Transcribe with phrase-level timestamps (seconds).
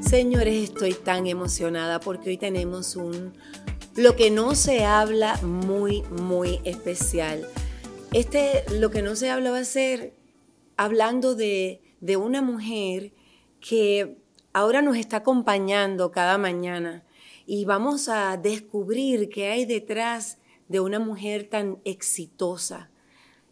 [0.00, 3.32] Señores, estoy tan emocionada porque hoy tenemos un
[3.96, 7.48] lo que no se habla muy, muy especial.
[8.12, 10.14] Este, lo que no se habla va a ser
[10.76, 13.14] hablando de, de una mujer
[13.60, 14.18] que
[14.52, 17.04] ahora nos está acompañando cada mañana
[17.46, 20.38] y vamos a descubrir qué hay detrás
[20.68, 22.90] de una mujer tan exitosa.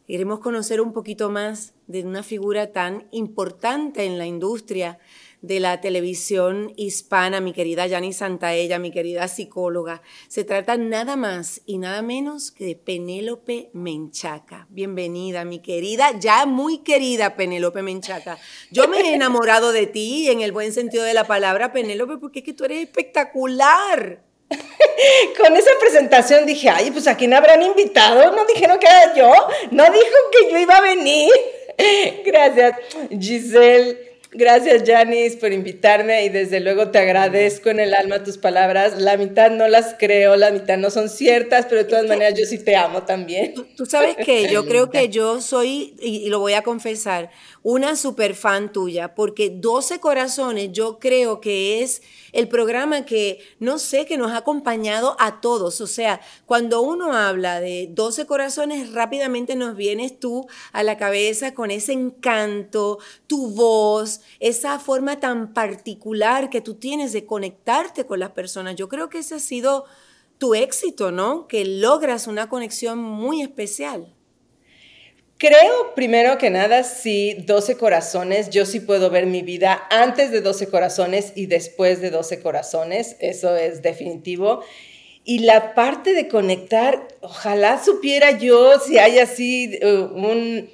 [0.06, 4.98] Queremos conocer un poquito más de una figura tan importante en la industria
[5.40, 10.02] de la televisión hispana, mi querida Yani Santaella, mi querida psicóloga.
[10.28, 14.66] Se trata nada más y nada menos que de Penélope Menchaca.
[14.68, 18.36] Bienvenida, mi querida, ya muy querida Penélope Menchaca.
[18.70, 22.40] Yo me he enamorado de ti en el buen sentido de la palabra, Penélope, porque
[22.40, 24.22] es que tú eres espectacular.
[25.38, 29.32] Con esa presentación dije, ay, pues a quién habrán invitado, no dijeron que era yo,
[29.70, 31.30] no dijo que yo iba a venir.
[32.24, 32.76] Gracias,
[33.10, 34.14] Giselle.
[34.36, 39.00] Gracias, Janice, por invitarme y desde luego te agradezco en el alma tus palabras.
[39.00, 42.44] La mitad no las creo, la mitad no son ciertas, pero de todas maneras yo
[42.44, 43.54] sí te amo también.
[43.76, 47.30] Tú, sabes que yo creo que yo soy, y, lo voy a confesar,
[47.64, 53.78] una super fan tuya, porque 12 Corazones yo creo que es el programa que, no
[53.78, 55.80] sé, que nos ha acompañado a todos.
[55.80, 61.54] O sea, cuando uno habla de 12 Corazones, rápidamente nos vienes tú a la cabeza
[61.54, 68.20] con ese encanto, tu voz, esa forma tan particular que tú tienes de conectarte con
[68.20, 68.76] las personas.
[68.76, 69.86] Yo creo que ese ha sido
[70.36, 71.48] tu éxito, ¿no?
[71.48, 74.14] Que logras una conexión muy especial.
[75.36, 80.40] Creo, primero que nada, sí, 12 corazones, yo sí puedo ver mi vida antes de
[80.40, 84.62] 12 corazones y después de 12 corazones, eso es definitivo.
[85.24, 90.66] Y la parte de conectar, ojalá supiera yo si hay así uh,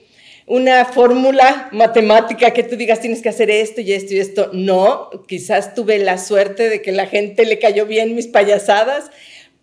[0.47, 4.50] una fórmula matemática que tú digas tienes que hacer esto y esto y esto.
[4.53, 9.10] No, quizás tuve la suerte de que la gente le cayó bien mis payasadas,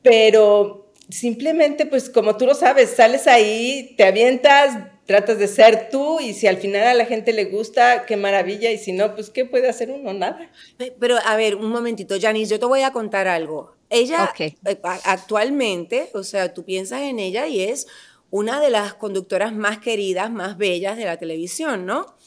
[0.01, 6.19] pero simplemente, pues como tú lo sabes, sales ahí, te avientas, tratas de ser tú
[6.19, 9.29] y si al final a la gente le gusta, qué maravilla, y si no, pues
[9.29, 10.13] ¿qué puede hacer uno?
[10.13, 10.51] Nada.
[10.99, 13.75] Pero a ver, un momentito, Janice, yo te voy a contar algo.
[13.89, 14.55] Ella eh,
[15.05, 17.87] actualmente, o sea, tú piensas en ella y es
[18.29, 22.17] una de las conductoras más queridas, más bellas de la televisión, ¿no?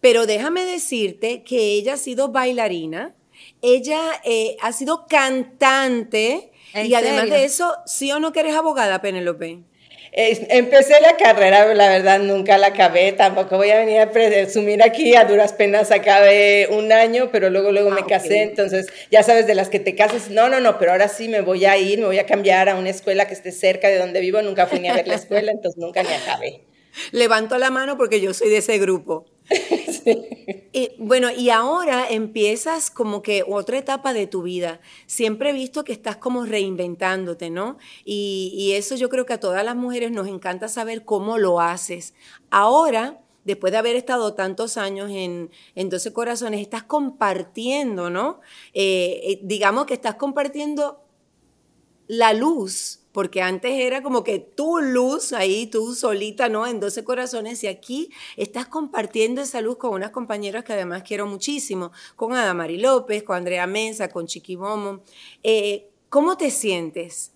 [0.00, 3.14] Pero déjame decirte que ella ha sido bailarina,
[3.60, 9.00] ella eh, ha sido cantante y además de eso, ¿sí o no que eres abogada,
[9.00, 9.60] Penélope?
[10.12, 15.14] empecé la carrera, la verdad nunca la acabé, tampoco voy a venir a presumir aquí,
[15.14, 19.46] a duras penas acabé un año, pero luego luego me ah, casé, entonces ya sabes
[19.46, 22.00] de las que te casas, no, no, no, pero ahora sí me voy a ir,
[22.00, 24.80] me voy a cambiar a una escuela que esté cerca de donde vivo, nunca fui
[24.80, 26.62] ni a ver la escuela, entonces nunca ni acabé.
[27.12, 29.26] Levanto la mano porque yo soy de ese grupo.
[30.98, 34.80] Bueno, y ahora empiezas como que otra etapa de tu vida.
[35.06, 37.78] Siempre he visto que estás como reinventándote, ¿no?
[38.04, 42.14] Y, eso yo creo que a todas las mujeres nos encanta saber cómo lo haces.
[42.50, 48.40] Ahora, después de haber estado tantos años en, en 12 Corazones, estás compartiendo, ¿no?
[48.72, 51.02] Eh, eh, digamos que estás compartiendo
[52.06, 56.66] la luz porque antes era como que tu luz ahí, tú solita, ¿no?
[56.66, 61.26] En 12 corazones, y aquí estás compartiendo esa luz con unas compañeras que además quiero
[61.26, 65.02] muchísimo, con Adamari López, con Andrea Mensa, con Chiqui Momo.
[65.42, 67.32] Eh, ¿Cómo te sientes?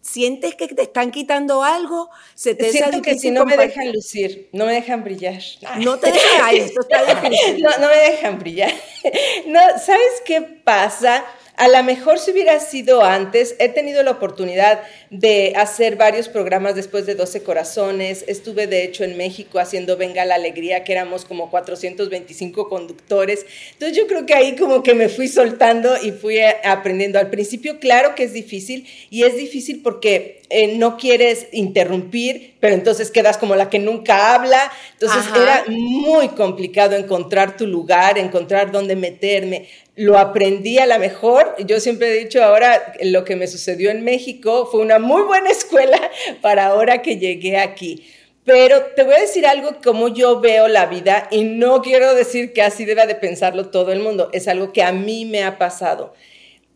[0.00, 2.08] ¿Sientes que te están quitando algo?
[2.34, 5.42] ¿Se te Siento que si no me dejan lucir, no me dejan brillar.
[5.78, 7.62] No te dejan, esto está difícil.
[7.62, 8.72] No, no me dejan brillar.
[9.46, 11.24] No, ¿sabes qué pasa?
[11.60, 16.74] A lo mejor si hubiera sido antes, he tenido la oportunidad de hacer varios programas
[16.74, 18.24] después de 12 Corazones.
[18.26, 23.44] Estuve de hecho en México haciendo Venga la Alegría, que éramos como 425 conductores.
[23.72, 27.18] Entonces yo creo que ahí como que me fui soltando y fui aprendiendo.
[27.18, 32.74] Al principio, claro que es difícil y es difícil porque eh, no quieres interrumpir, pero
[32.74, 34.72] entonces quedas como la que nunca habla.
[34.94, 39.68] Entonces era muy complicado encontrar tu lugar, encontrar dónde meterme
[40.00, 41.54] lo aprendí a la mejor.
[41.66, 45.50] Yo siempre he dicho ahora, lo que me sucedió en México fue una muy buena
[45.50, 46.00] escuela
[46.40, 48.06] para ahora que llegué aquí.
[48.46, 52.54] Pero te voy a decir algo como yo veo la vida y no quiero decir
[52.54, 54.30] que así deba de pensarlo todo el mundo.
[54.32, 56.14] Es algo que a mí me ha pasado.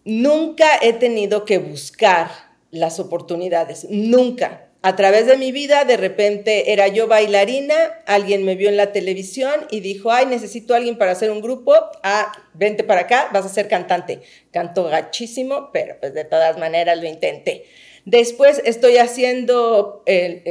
[0.04, 2.28] Nunca he tenido que buscar
[2.70, 8.54] las oportunidades, nunca a través de mi vida, de repente era yo bailarina, alguien me
[8.54, 11.72] vio en la televisión y dijo, ay, necesito a alguien para hacer un grupo,
[12.02, 14.20] ah, vente para acá, vas a ser cantante.
[14.50, 17.64] Canto gachísimo, pero pues de todas maneras lo intenté.
[18.04, 20.04] Después estoy haciendo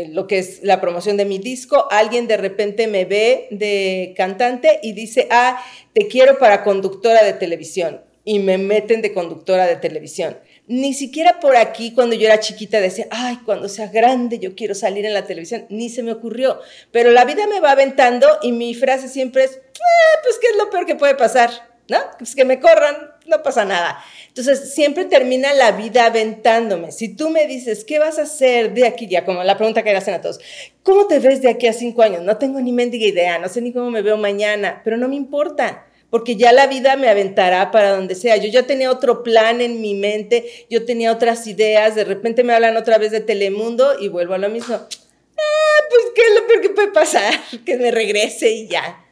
[0.10, 1.88] lo que es la promoción de mi disco.
[1.92, 5.64] Alguien de repente me ve de cantante y dice, ah,
[5.94, 8.02] te quiero para conductora de televisión.
[8.26, 10.40] Y me meten de conductora de televisión.
[10.66, 14.74] Ni siquiera por aquí, cuando yo era chiquita, decía, ay, cuando sea grande yo quiero
[14.74, 15.66] salir en la televisión.
[15.70, 16.60] Ni se me ocurrió.
[16.92, 20.58] Pero la vida me va aventando y mi frase siempre es, eh, pues, ¿qué es
[20.58, 21.50] lo peor que puede pasar?
[21.90, 21.98] ¿No?
[22.18, 22.96] Pues que me corran,
[23.26, 24.02] no pasa nada.
[24.30, 26.94] Entonces, siempre termina la vida aventándome.
[26.94, 29.26] Si tú me dices, ¿qué vas a hacer de aquí ya?
[29.26, 30.40] Como la pregunta que hacen a todos,
[30.82, 32.22] ¿cómo te ves de aquí a cinco años?
[32.22, 35.18] No tengo ni mendiga idea, no sé ni cómo me veo mañana, pero no me
[35.18, 38.38] importa porque ya la vida me aventará para donde sea.
[38.38, 42.54] Yo ya tenía otro plan en mi mente, yo tenía otras ideas, de repente me
[42.54, 44.76] hablan otra vez de Telemundo y vuelvo a lo mismo.
[44.76, 47.34] Ah, pues, ¿qué es lo peor que puede pasar?
[47.66, 49.04] Que me regrese y ya.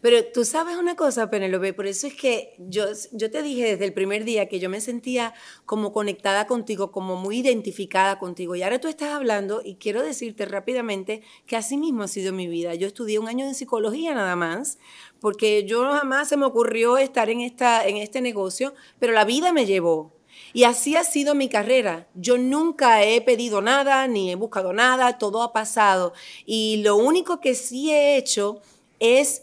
[0.00, 3.84] Pero tú sabes una cosa, Penelope, por eso es que yo, yo te dije desde
[3.84, 5.34] el primer día que yo me sentía
[5.66, 8.54] como conectada contigo, como muy identificada contigo.
[8.54, 12.46] Y ahora tú estás hablando y quiero decirte rápidamente que así mismo ha sido mi
[12.46, 12.74] vida.
[12.74, 14.78] Yo estudié un año de psicología nada más,
[15.20, 19.52] porque yo jamás se me ocurrió estar en, esta, en este negocio, pero la vida
[19.52, 20.14] me llevó.
[20.52, 22.08] Y así ha sido mi carrera.
[22.14, 26.12] Yo nunca he pedido nada, ni he buscado nada, todo ha pasado.
[26.46, 28.60] Y lo único que sí he hecho
[28.98, 29.42] es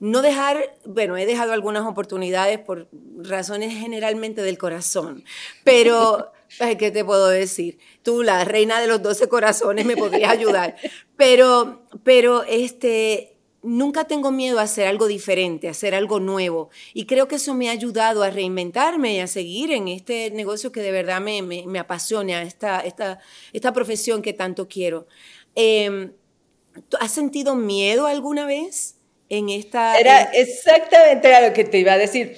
[0.00, 5.24] no dejar, bueno, he dejado algunas oportunidades por razones generalmente del corazón,
[5.62, 6.32] pero,
[6.78, 7.78] ¿qué te puedo decir?
[8.02, 10.76] Tú, la reina de los doce corazones, me podrías ayudar,
[11.16, 13.33] pero, pero este,
[13.64, 16.70] nunca tengo miedo a hacer algo diferente, a hacer algo nuevo.
[16.92, 20.70] Y creo que eso me ha ayudado a reinventarme y a seguir en este negocio
[20.70, 23.20] que de verdad me, me, apasiona, esta, esta,
[23.52, 25.06] esta profesión que tanto quiero.
[25.56, 26.12] Eh,
[27.00, 28.96] ¿Has sentido miedo alguna vez?
[29.28, 29.98] en esta...
[29.98, 32.36] Era exactamente lo que te iba a decir.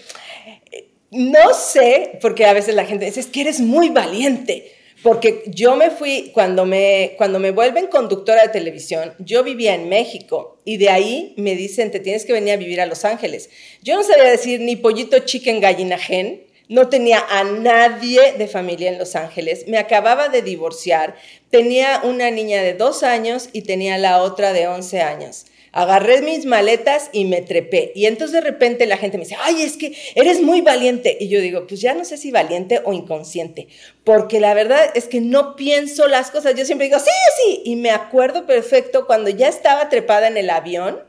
[1.11, 4.73] No sé, porque a veces la gente dice, es que eres muy valiente.
[5.06, 9.88] Porque yo me fui, cuando me, cuando me vuelven conductora de televisión, yo vivía en
[9.88, 13.49] México y de ahí me dicen, te tienes que venir a vivir a Los Ángeles.
[13.85, 18.91] Yo no sabía decir ni pollito chicken gallina gen, no tenía a nadie de familia
[18.91, 21.14] en Los Ángeles, me acababa de divorciar,
[21.50, 26.46] tenía una niña de dos años y tenía la otra de 11 años agarré mis
[26.46, 27.93] maletas y me trepé.
[27.94, 31.19] Y entonces de repente la gente me dice, ay, es que eres muy valiente.
[31.20, 33.69] Y yo digo, pues ya no sé si valiente o inconsciente,
[34.02, 36.55] porque la verdad es que no pienso las cosas.
[36.55, 37.62] Yo siempre digo, sí, sí.
[37.67, 41.02] Y me acuerdo perfecto cuando ya estaba trepada en el avión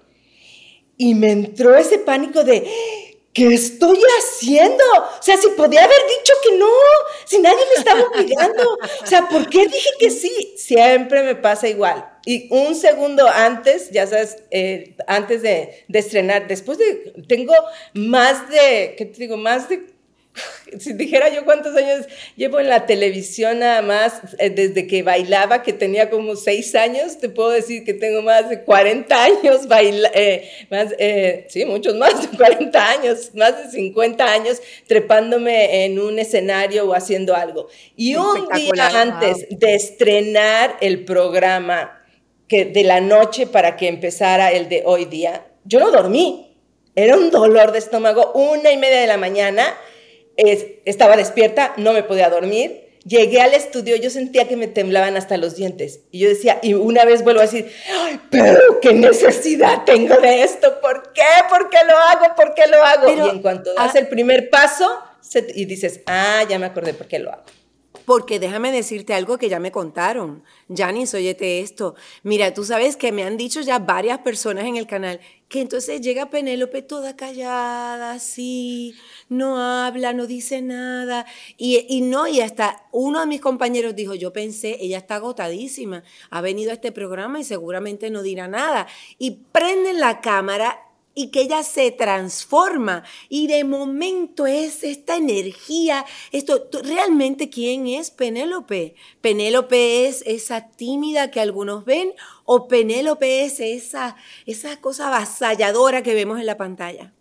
[0.97, 2.67] y me entró ese pánico de...
[3.31, 4.83] ¿Qué estoy haciendo?
[4.97, 6.71] O sea, si podía haber dicho que no,
[7.23, 8.63] si nadie me estaba obligando.
[9.03, 10.55] O sea, ¿por qué dije que sí?
[10.57, 16.45] Siempre me pasa igual y un segundo antes, ya sabes, eh, antes de, de, estrenar,
[16.49, 17.53] después de, tengo
[17.93, 19.37] más de, ¿qué te digo?
[19.37, 19.85] Más de,
[20.77, 25.63] si dijera yo cuántos años llevo en la televisión nada más, eh, desde que bailaba,
[25.63, 30.11] que tenía como seis años, te puedo decir que tengo más de 40 años, baila,
[30.13, 30.93] eh, más,
[31.47, 36.93] sí, muchos más de 40 años, más de 50 años trepándome en un escenario o
[36.93, 37.69] haciendo algo.
[37.95, 41.96] Y un día antes de estrenar el programa,
[42.47, 46.57] que de la noche para que empezara el de hoy día, yo no dormí.
[46.95, 49.77] Era un dolor de estómago, una y media de la mañana,
[50.35, 52.85] estaba despierta, no me podía dormir.
[53.05, 56.01] Llegué al estudio, yo sentía que me temblaban hasta los dientes.
[56.11, 60.43] Y yo decía, y una vez vuelvo a decir, Ay, pero qué necesidad tengo de
[60.43, 61.21] esto, ¿por qué?
[61.49, 62.35] ¿Por qué lo hago?
[62.35, 63.27] ¿Por qué lo hago?
[63.27, 64.99] y en cuanto das el primer paso
[65.53, 67.43] y dices, ah, ya me acordé por qué lo hago.
[68.07, 70.41] Porque déjame decirte algo que ya me contaron.
[70.73, 71.95] Janice, óyete esto.
[72.23, 75.99] Mira, tú sabes que me han dicho ya varias personas en el canal que entonces
[75.99, 78.95] llega Penélope toda callada, así,
[79.27, 81.25] no habla, no dice nada.
[81.57, 86.03] Y, y no, y hasta uno de mis compañeros dijo, yo pensé, ella está agotadísima,
[86.29, 88.87] ha venido a este programa y seguramente no dirá nada.
[89.19, 90.86] Y prenden la cámara
[91.17, 98.11] y que ella se transforma y de momento es esta energía, esto, ¿realmente quién es
[98.11, 98.93] Penélope?
[99.19, 102.11] Penélope es esa tímida que algunos ven
[102.45, 107.11] o Penélope es esa, esa cosa avasalladora que vemos en la pantalla.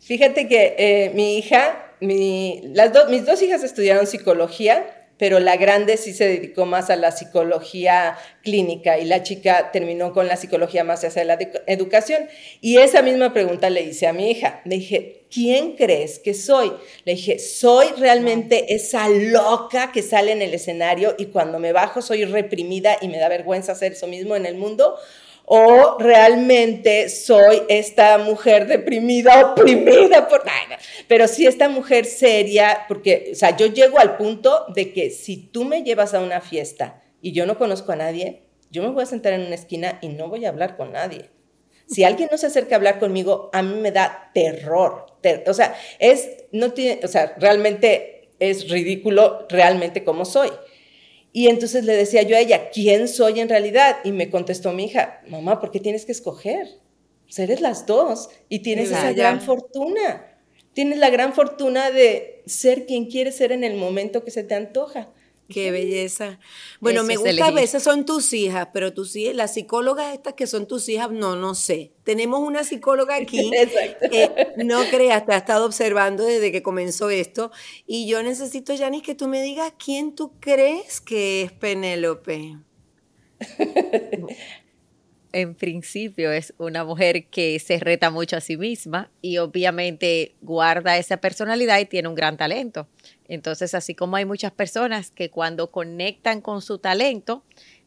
[0.00, 6.12] Fíjate que eh, mi hija, las mis dos hijas estudiaron psicología pero la grande sí
[6.14, 11.04] se dedicó más a la psicología clínica y la chica terminó con la psicología más
[11.04, 11.38] hacia la
[11.68, 12.26] educación.
[12.60, 14.62] Y esa misma pregunta le hice a mi hija.
[14.64, 16.72] Le dije, ¿quién crees que soy?
[17.04, 22.02] Le dije, soy realmente esa loca que sale en el escenario y cuando me bajo
[22.02, 24.98] soy reprimida y me da vergüenza hacer eso mismo en el mundo
[25.54, 30.42] o realmente soy esta mujer deprimida, oprimida por...
[31.06, 35.36] pero sí esta mujer seria, porque, o sea, yo llego al punto de que si
[35.36, 39.02] tú me llevas a una fiesta y yo no conozco a nadie, yo me voy
[39.02, 41.28] a sentar en una esquina y no voy a hablar con nadie.
[41.86, 45.04] Si alguien no se acerca a hablar conmigo, a mí me da terror.
[45.46, 50.48] o sea, es, no tiene, o sea, realmente es ridículo realmente como soy.
[51.32, 53.96] Y entonces le decía yo a ella, ¿quién soy en realidad?
[54.04, 56.68] Y me contestó mi hija, mamá, ¿por qué tienes que escoger?
[57.24, 60.26] Pues eres las dos y tienes esa gran fortuna.
[60.74, 64.54] Tienes la gran fortuna de ser quien quieres ser en el momento que se te
[64.54, 65.10] antoja.
[65.52, 66.38] Qué belleza.
[66.80, 70.46] Bueno, me gusta a veces son tus hijas, pero tus hijas, las psicólogas estas que
[70.46, 71.92] son tus hijas, no, no sé.
[72.04, 73.50] Tenemos una psicóloga aquí
[74.10, 77.50] que no creas, te ha estado observando desde que comenzó esto.
[77.86, 82.56] Y yo necesito, Yanis, que tú me digas quién tú crees que es Penélope.
[85.32, 90.98] en principio es una mujer que se reta mucho a sí misma y obviamente guarda
[90.98, 92.86] esa personalidad y tiene un gran talento.
[93.32, 97.42] Entonces, así como hay muchas personas que cuando conectan con su talento,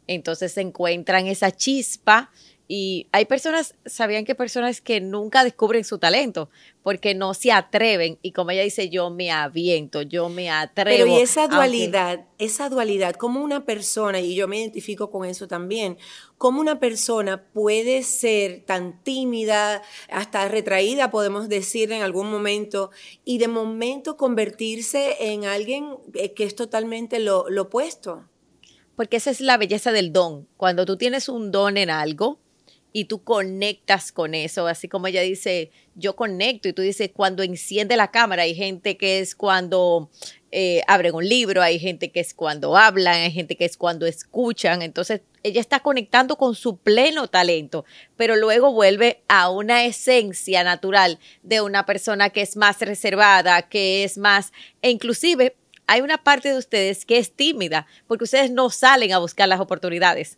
[0.07, 2.31] entonces encuentran esa chispa
[2.67, 6.49] y hay personas, sabían que personas que nunca descubren su talento
[6.81, 10.97] porque no se atreven y como ella dice, yo me aviento, yo me atrevo.
[10.97, 15.47] Pero y esa dualidad, esa dualidad, como una persona, y yo me identifico con eso
[15.47, 15.97] también,
[16.39, 22.89] como una persona puede ser tan tímida, hasta retraída, podemos decir en algún momento,
[23.23, 28.25] y de momento convertirse en alguien eh, que es totalmente lo, lo opuesto.
[28.95, 30.47] Porque esa es la belleza del don.
[30.57, 32.39] Cuando tú tienes un don en algo,
[32.97, 37.43] y tú conectas con eso, así como ella dice, yo conecto y tú dices, cuando
[37.43, 40.09] enciende la cámara, hay gente que es cuando
[40.49, 44.05] eh, abren un libro, hay gente que es cuando hablan, hay gente que es cuando
[44.05, 47.83] escuchan, entonces ella está conectando con su pleno talento,
[48.15, 54.05] pero luego vuelve a una esencia natural de una persona que es más reservada, que
[54.05, 58.69] es más, e inclusive hay una parte de ustedes que es tímida, porque ustedes no
[58.69, 60.37] salen a buscar las oportunidades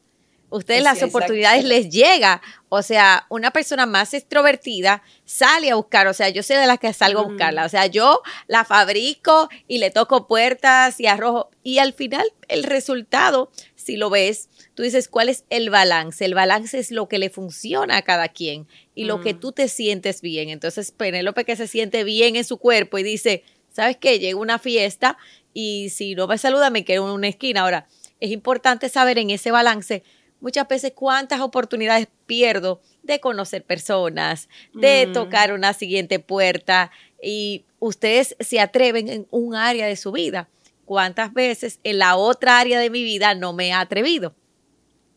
[0.50, 2.42] ustedes las oportunidades les llega.
[2.70, 6.80] O sea, una persona más extrovertida sale a buscar, o sea, yo sé de las
[6.80, 11.50] que salgo a buscarla, o sea, yo la fabrico y le toco puertas y arrojo.
[11.64, 16.26] Y al final, el resultado, si lo ves, tú dices, ¿cuál es el balance?
[16.26, 19.68] El balance es lo que le funciona a cada quien y lo que tú te
[19.70, 20.50] sientes bien.
[20.50, 24.20] Entonces, Penélope que se siente bien en su cuerpo y dice, ¿sabes qué?
[24.20, 25.18] Llega una fiesta
[25.54, 27.62] y si no me saluda, me quedo en una esquina.
[27.62, 27.88] Ahora,
[28.20, 30.04] es importante saber en ese balance
[30.40, 35.14] muchas veces cuántas oportunidades pierdo de conocer personas, de mm.
[35.14, 36.92] tocar una siguiente puerta
[37.22, 40.50] y ustedes se atreven en un área de su vida.
[40.86, 44.36] ¿Cuántas veces en la otra área de mi vida no me he atrevido?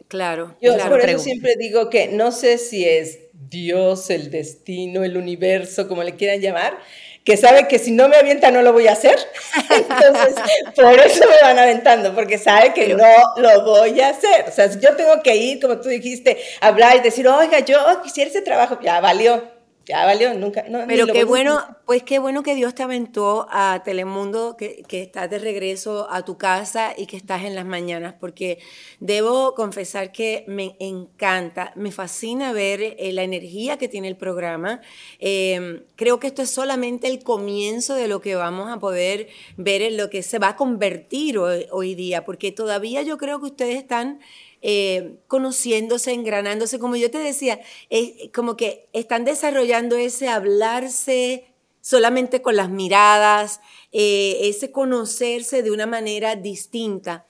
[0.09, 0.57] Claro.
[0.61, 5.17] Yo claro, por eso siempre digo que no sé si es Dios, el destino, el
[5.17, 6.79] universo, como le quieran llamar,
[7.25, 9.19] que sabe que si no me avienta no lo voy a hacer.
[9.71, 10.35] Entonces,
[10.75, 14.47] por eso me van aventando, porque sabe que no lo voy a hacer.
[14.49, 17.79] O sea, si yo tengo que ir, como tú dijiste, hablar y decir, oiga, yo
[18.03, 19.60] quisiera ese trabajo, ya valió
[19.91, 20.65] ya valió, nunca.
[20.69, 25.03] No, Pero qué bueno, pues qué bueno que Dios te aventó a Telemundo, que, que,
[25.03, 28.61] estás de regreso a tu casa y que estás en las mañanas, porque
[29.01, 34.81] debo confesar que me encanta, me fascina ver eh, la energía que tiene el programa.
[35.19, 39.83] Em, creo que esto es solamente el comienzo de lo que vamos a poder ver
[39.83, 43.47] en lo que se va a convertir hoy, hoy día, porque todavía yo creo que
[43.47, 44.21] ustedes están
[44.63, 51.47] eh, conociéndose, engranándose, como yo te decía, es como que están desarrollando ese hablarse
[51.81, 53.61] solamente con las miradas,
[53.93, 57.27] eh, ese conocerse de una manera distinta.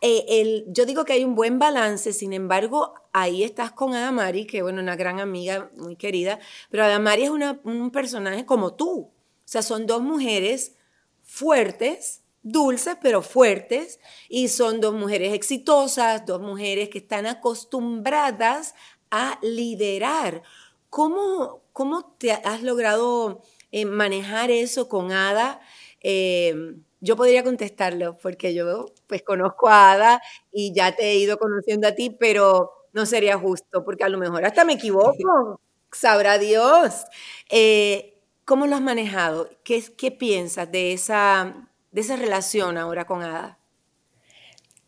[0.00, 4.46] Eh, el, yo digo que hay un buen balance, sin embargo, ahí estás con Adamari,
[4.46, 6.38] que bueno, una gran amiga, muy querida,
[6.70, 9.10] pero Adamari es un personaje como tú.
[9.44, 10.74] O sea, son dos mujeres
[11.22, 13.98] fuertes, dulces pero fuertes
[14.28, 18.74] y son dos mujeres exitosas, dos mujeres que están acostumbradas
[19.10, 20.42] a liderar.
[20.90, 25.60] ¿Cómo, cómo te has logrado eh, manejar eso con Ada?
[26.00, 30.22] Em, yo podría contestarlo porque yo pues conozco a Ada
[30.52, 34.18] y ya te he ido conociendo a ti, pero no sería justo porque a lo
[34.18, 35.60] mejor hasta me equivoco,
[35.92, 37.04] sabrá Dios.
[37.50, 38.10] Eh,
[38.44, 39.48] ¿Cómo lo has manejado?
[39.64, 43.56] ¿Qué, ¿Qué piensas de esa de esa relación ahora con Ada?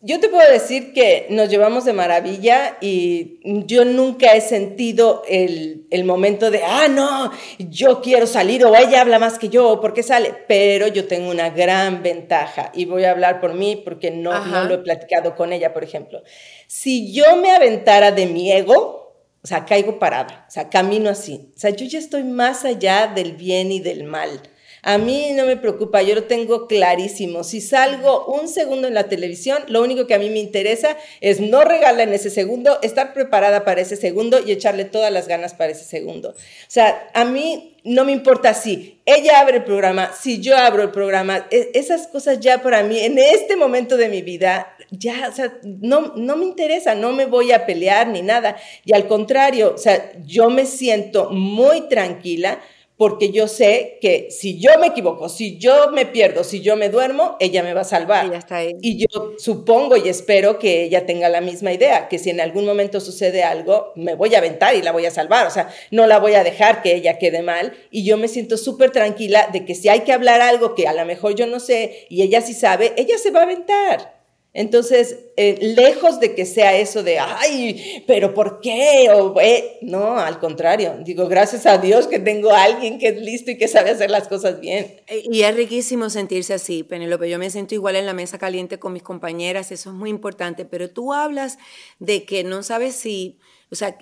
[0.03, 5.87] Yo te puedo decir que nos llevamos de maravilla y yo nunca he sentido el,
[6.05, 10.03] momento de, ah, no, yo quiero salir o ella habla más que yo, ¿por qué
[10.03, 10.35] sale?
[10.49, 14.65] Pero yo tengo una gran ventaja y voy a hablar por mí porque no, no
[14.65, 16.23] lo he platicado con ella, por ejemplo.
[16.67, 21.53] Si yo me aventara de mi ego, o sea, caigo parada, o sea, camino así.
[21.57, 24.41] O sea, yo ya estoy más allá del bien y del mal.
[24.87, 27.43] A mí no me preocupa, yo lo tengo clarísimo.
[27.43, 31.41] Si salgo un segundo en la televisión, lo único que a mí me interesa es
[31.41, 35.55] no regalar en ese segundo, estar preparada para ese segundo y echarle todas las ganas
[35.55, 36.29] para ese segundo.
[36.29, 36.35] O
[36.69, 40.93] sea, a mí no me importa si ella abre el programa, si yo abro el
[40.93, 45.33] programa, e, esas cosas ya para mí, en este momento de mi vida, ya, o
[45.35, 48.57] sea, no, no me interesa, no me voy a pelear ni nada.
[48.85, 52.61] Y al contrario, o sea, yo me siento muy tranquila
[52.97, 56.89] porque yo sé que si yo me equivoco, si yo me pierdo, si yo me
[56.89, 58.33] duermo, ella me va a salvar.
[58.33, 58.73] está ahí.
[58.81, 62.65] Y yo supongo y espero que ella tenga la misma idea, que si en algún
[62.65, 66.07] momento sucede algo, me voy a aventar y la voy a salvar, o sea, no
[66.07, 67.75] la voy a dejar que ella quede mal.
[67.91, 70.95] Y yo me siento súper tranquila de que si hay que hablar algo que a
[70.95, 74.16] lo mejor yo no sé y ella sí sabe, ella se va a aventar.
[74.59, 79.11] Entonces, eh, lejos de que sea eso de, ay, pero ¿por qué?
[79.15, 83.21] O, eh, no, al contrario, digo, gracias a Dios que tengo a alguien que es
[83.21, 85.03] listo y que sabe hacer las cosas bien.
[85.09, 87.29] Eh, y es riquísimo sentirse así, Penelope.
[87.29, 90.65] Yo me siento igual en la mesa caliente con mis compañeras, eso es muy importante,
[90.65, 91.59] pero tú hablas
[91.99, 93.39] de que no sabes si,
[93.71, 93.99] o sea,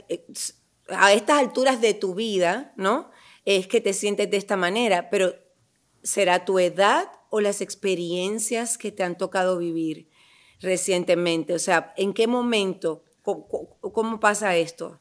[0.87, 3.11] a estas alturas de tu vida, ¿no?
[3.45, 5.35] Es que te sientes de esta manera, pero
[6.05, 10.14] ¿será tu edad o las experiencias que te han tocado vivir?
[10.65, 11.55] Recientemente?
[11.55, 13.05] O sea, ¿en qué momento?
[13.23, 15.01] ¿Cómo, pasa esto?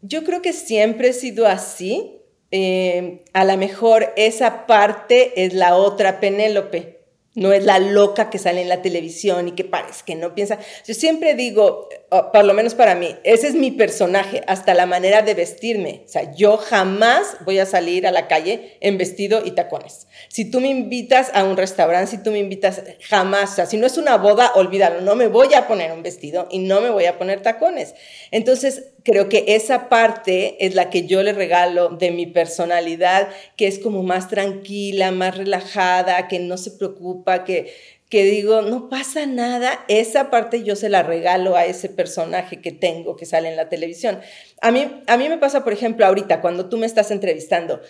[0.00, 2.22] Yo creo que siempre he sido así.
[2.50, 6.96] Eh, a lo mejor esa parte es la otra Penélope
[7.36, 10.58] no es la loca que sale en la televisión y que parece que no piensa.
[10.86, 15.22] Yo siempre digo, por lo menos para mí, ese es mi personaje, hasta la manera
[15.22, 16.02] de vestirme.
[16.04, 20.06] O sea, yo jamás voy a salir a la calle en vestido y tacones.
[20.28, 23.76] Si tú me invitas a un restaurante, si tú me invitas, jamás, o sea, si
[23.76, 26.90] no es una boda, olvídalo, no me voy a poner un vestido y no me
[26.90, 27.94] voy a poner tacones.
[28.30, 33.66] Entonces, creo que esa parte es la que yo le regalo de mi personalidad, que
[33.66, 37.72] es como más tranquila, más relajada, que no se preocupa, que,
[38.08, 42.70] que digo, no pasa nada, esa parte yo se la regalo a ese personaje que
[42.70, 44.20] tengo que sale en la televisión.
[44.60, 47.80] A mí, a mí me pasa, por ejemplo, ahorita, cuando tú me estás entrevistando,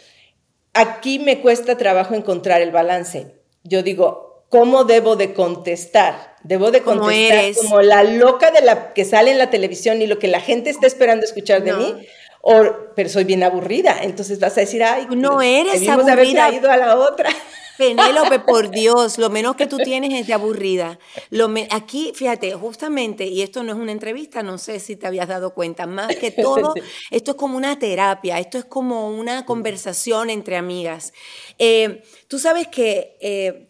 [0.73, 3.35] aquí me cuesta trabajo encontrar el balance.
[3.63, 6.37] Yo digo, ¿cómo debo de contestar?
[6.45, 10.19] Debo de contestar como la loca de la que sale en la televisión y lo
[10.19, 11.95] que la gente está esperando escuchar de mí.
[12.41, 12.63] O,
[12.95, 16.05] pero soy bien aburrida, entonces vas a decir, ay, no eres aburrida.
[16.05, 17.29] de haber traído a la otra.
[17.77, 20.99] Penélope, por Dios, lo menos que tú tienes es de aburrida.
[21.31, 25.29] Lo aquí, fíjate, justamente, y esto no es una entrevista, no sé si te habías
[25.29, 26.75] dado cuenta, más que todo,
[27.11, 31.13] esto es como una terapia, esto es como una conversación entre amigas.
[31.59, 33.69] Eh, tú sabes que eh,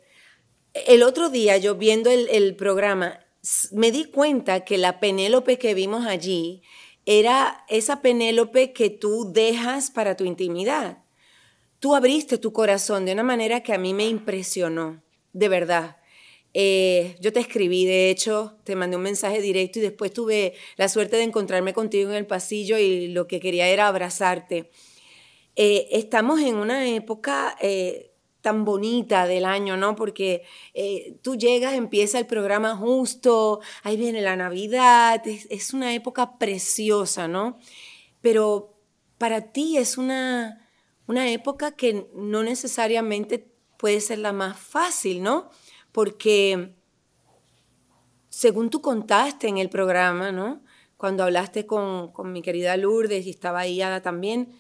[0.87, 3.21] el otro día, yo viendo el, programa,
[3.73, 6.63] me di cuenta que la Penélope que vimos allí
[7.07, 10.99] era esa Penélope que tú dejas para tu intimidad.
[11.87, 15.99] Tú abriste tu corazón de una manera que a mí me impresionó, de verdad.
[16.53, 20.89] Eh, yo te escribí, de hecho, te mandé un mensaje directo y después tuve la
[20.89, 24.69] suerte de encontrarme contigo en el pasillo y lo que quería era abrazarte.
[25.55, 29.95] Eh, estamos en una época eh, tan bonita del año, ¿no?
[29.95, 30.43] Porque
[30.75, 37.29] eh, tú llegas, empieza el programa justo, ahí viene la Navidad, es, una época preciosa,
[37.29, 37.61] ¿no?
[38.23, 38.75] Pero
[39.19, 40.66] para ti es una,
[41.07, 45.51] una época que no necesariamente puede ser la más fácil, ¿no?
[45.93, 46.75] Porque
[48.29, 50.63] según tú contaste en el programa, ¿no?
[50.97, 54.53] Cuando hablaste con, mi querida Lourdes y estaba ahí Ada también,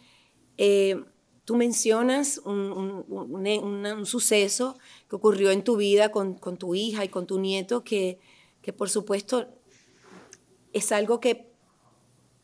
[0.58, 1.02] eh,
[1.46, 4.76] Tú mencionas un, suceso
[5.08, 8.18] que ocurrió en tu vida con, tu hija y con tu nieto que,
[8.62, 9.46] que, por supuesto
[10.72, 11.48] es algo que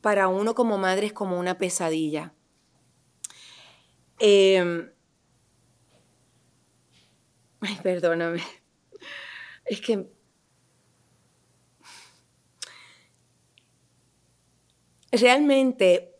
[0.01, 2.33] para uno como madre es como una pesadilla.
[4.19, 4.91] Em,
[7.61, 8.43] ay, perdóname.
[9.65, 10.07] Es que
[15.13, 16.13] realmente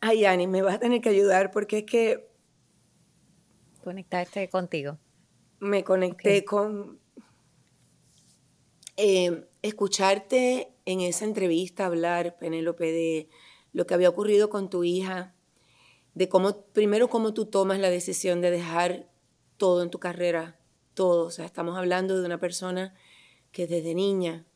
[0.00, 2.30] Ay, Ani, me vas a tener que ayudar porque es que...
[3.84, 4.98] Conectaste contigo.
[5.60, 6.98] Me conecté con...
[8.96, 13.28] Eh, escucharte en esa entrevista hablar, Penélope, de
[13.72, 15.34] lo que había ocurrido con tu hija,
[16.14, 19.08] de cómo, primero, cómo tú tomas la decisión de dejar
[19.56, 20.58] todo en tu carrera,
[20.94, 21.26] todo.
[21.26, 22.94] O sea, estamos hablando de una persona
[23.52, 24.46] que desde niña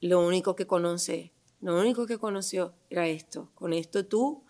[0.00, 3.50] lo único que conoce, lo único que conoció era esto.
[3.54, 4.44] Con esto tú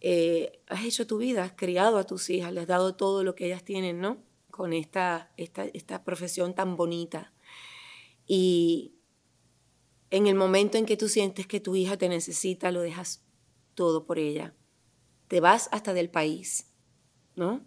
[0.00, 3.34] eh, has hecho tu vida, has criado a tus hijas, les has dado todo lo
[3.34, 4.18] que ellas tienen, ¿no?
[4.50, 7.32] Con esta, esta, esta profesión tan bonita.
[8.26, 8.94] Y
[10.10, 13.22] en el momento en que tú sientes que tu hija te necesita, lo dejas
[13.74, 14.54] todo por ella.
[15.28, 16.70] te vas hasta del país,
[17.34, 17.64] ¿no?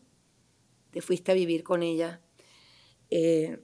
[0.92, 2.22] Te fuiste a vivir con ella.
[3.10, 3.60] Eh,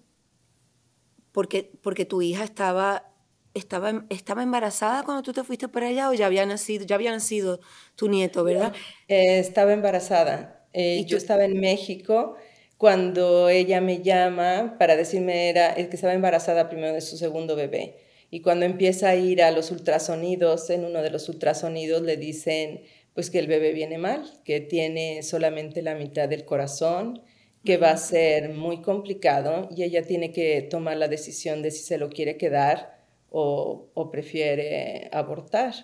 [1.32, 3.14] porque, porque tu hija estaba,
[3.54, 7.12] estaba, estaba embarazada cuando tú te fuiste para allá o ya había nacido, ya había
[7.12, 7.60] nacido
[7.96, 8.74] tu nieto, ¿verdad?
[9.08, 10.68] Eh, estaba embarazada.
[10.74, 12.36] Eh, ¿Y yo estaba en México
[12.84, 17.56] cuando ella me llama para decirme era el que estaba embarazada primero de su segundo
[17.56, 17.98] bebé.
[18.34, 22.82] Y cuando empieza a ir a los ultrasonidos, en uno de los ultrasonidos le dicen
[23.14, 27.22] pues que el bebé viene mal, que tiene solamente la mitad del corazón,
[27.64, 31.84] que va a ser muy complicado y ella tiene que tomar la decisión de si
[31.84, 35.76] se lo quiere quedar o, prefiere abortar.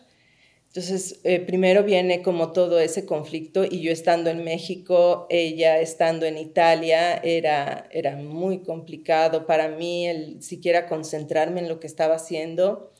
[0.70, 6.28] Entonces, eh, primero viene como todo ese conflicto y yo estando en México, ella estando
[6.28, 12.16] en Italia, era, era muy complicado para mí el siquiera concentrarme en lo que estaba
[12.16, 12.94] haciendo.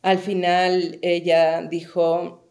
[0.00, 2.48] Al final ella dijo,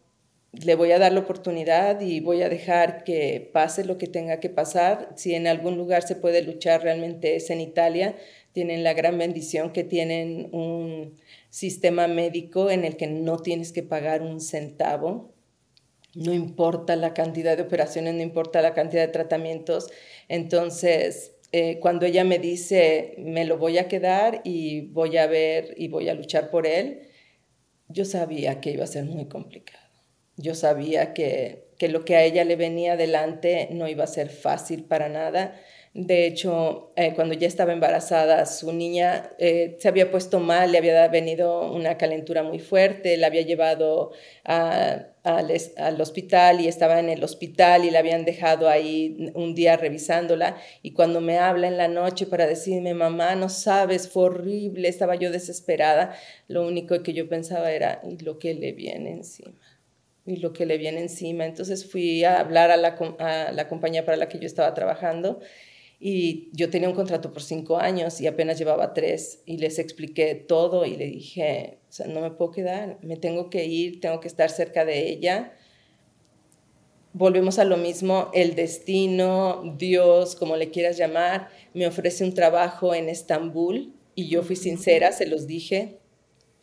[0.52, 4.38] le voy a dar la oportunidad y voy a dejar que pase lo que tenga
[4.38, 5.10] que pasar.
[5.16, 8.14] Si en algún lugar se puede luchar, realmente es en Italia.
[8.54, 11.16] Tienen la gran bendición que tienen un
[11.50, 15.34] sistema médico en el que no tienes que pagar un centavo.
[16.14, 19.90] No importa la cantidad de operaciones, no importa la cantidad de tratamientos.
[20.28, 25.74] Entonces, eh, cuando ella me dice, me lo voy a quedar y voy a ver
[25.76, 27.08] y voy a luchar por él,
[27.88, 29.82] yo sabía que iba a ser muy complicado.
[30.36, 34.30] Yo sabía que, que lo que a ella le venía adelante no iba a ser
[34.30, 35.60] fácil para nada.
[35.94, 40.78] De hecho, eh, cuando ya estaba embarazada, su niña eh, se había puesto mal, le
[40.78, 44.10] había venido una calentura muy fuerte, la había llevado
[44.42, 50.56] al hospital y estaba en el hospital y la habían dejado ahí un día revisándola.
[50.82, 55.14] Y cuando me habla en la noche para decirme, mamá, no sabes, fue horrible, estaba
[55.14, 56.16] yo desesperada,
[56.48, 59.52] lo único que yo pensaba era, ¿y lo que le viene encima?
[60.26, 61.44] y lo que le viene encima.
[61.44, 65.40] Entonces fui a hablar a la, a la, compañía para la que yo estaba trabajando
[66.06, 70.34] y yo tenía un contrato por cinco años y apenas llevaba tres y les expliqué
[70.34, 74.20] todo y le dije, o sea, no me puedo quedar, me tengo que ir, tengo
[74.20, 75.54] que estar cerca de ella.
[77.14, 82.94] Volvemos a lo mismo, el destino, Dios, como le quieras llamar, me ofrece un trabajo
[82.94, 86.00] en Estambul y yo fui sincera, se los dije,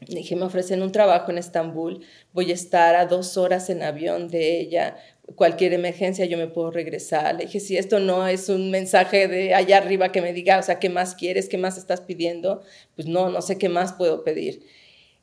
[0.08, 4.30] Dije, me ofrecen un trabajo en Estambul, voy a estar a dos horas en avión
[4.30, 4.98] de ella,
[5.36, 7.36] cualquier emergencia yo me puedo regresar.
[7.36, 10.64] Le dije, si esto no es un mensaje de allá arriba que me diga, o
[10.64, 11.50] sea, ¿qué más quieres?
[11.50, 12.62] ¿Qué más estás pidiendo?
[12.96, 14.64] Pues no, no sé qué más puedo pedir.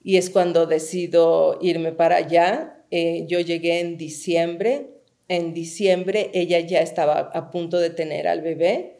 [0.02, 2.84] Y es cuando decido irme para allá.
[2.90, 4.90] Eh, yo llegué en diciembre.
[5.28, 8.98] En diciembre ella ya estaba a punto de tener al bebé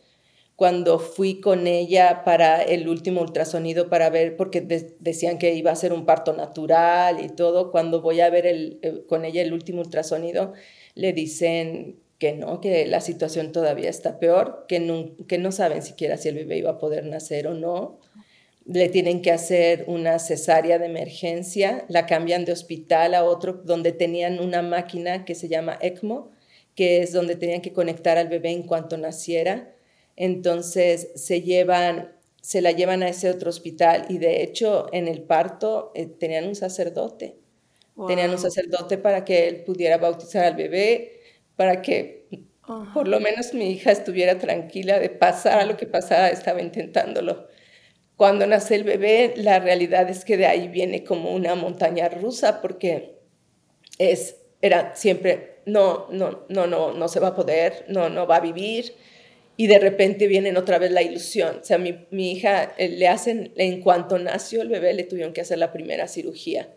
[0.59, 4.61] cuando fui con ella para el último ultrasonido para ver, porque
[4.99, 8.81] decían que iba a ser un parto natural y todo, cuando voy a ver el,
[8.83, 10.55] eh, con ella el último ultrasonido,
[10.99, 16.29] le dicen que no, que la situación todavía está peor, que no, saben siquiera si
[16.29, 18.01] el bebé iba a poder nacer o no.
[18.67, 23.93] Le tienen que hacer una cesárea de emergencia, la cambian de hospital a otro donde
[23.93, 26.31] tenían una máquina que se llama ECMO,
[26.75, 29.75] que es donde tenían que conectar al bebé en cuanto naciera
[30.19, 35.23] entonces se llevan, se la llevan a ese otro hospital y de hecho en el
[35.23, 37.37] parto eh, tenían un sacerdote.
[38.07, 41.21] Tenían un sacerdote para que él pudiera bautizar al bebé,
[41.57, 42.29] para que
[42.93, 47.49] por lo menos mi hija estuviera tranquila de pasar a lo que pasara, estaba intentándolo.
[48.17, 52.61] Cuando nace el bebé, la realidad es que de ahí viene como una montaña rusa
[52.63, 53.17] porque
[53.99, 58.37] es, era siempre, no, no, no, no, no se va a poder, no, no va
[58.37, 58.95] a vivir
[59.57, 61.59] y de repente viene otra vez la ilusión.
[61.63, 65.33] O sea, mi, mi hija eh, le hacen, en cuanto nació el bebé, le tuvieron
[65.33, 66.69] que hacer la primera cirugía.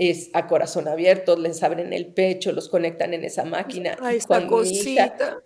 [0.00, 3.96] Es a corazón abierto, les abren el pecho, los conectan en esa máquina.
[4.00, 5.42] Ay, esta cosita.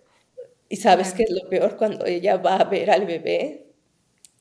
[0.69, 3.65] y sabes qué es lo peor cuando ella va a ver al bebé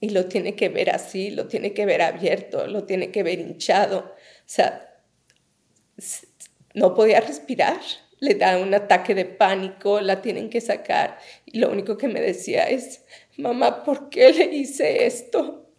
[0.00, 3.38] y lo tiene que ver así, lo tiene que ver abierto, lo tiene que ver
[3.38, 3.98] hinchado.
[4.00, 5.00] O sea,
[6.74, 7.80] no podía respirar
[8.22, 11.18] le da un ataque de pánico, la tienen que sacar.
[11.44, 13.02] Y lo único que me decía es,
[13.36, 15.72] mamá, ¿por qué le hice esto?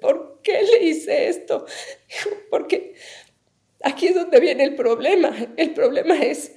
[0.00, 1.66] ¿Por qué le hice esto?
[2.50, 2.94] Porque
[3.82, 5.34] aquí es donde viene el problema.
[5.56, 6.52] El problema es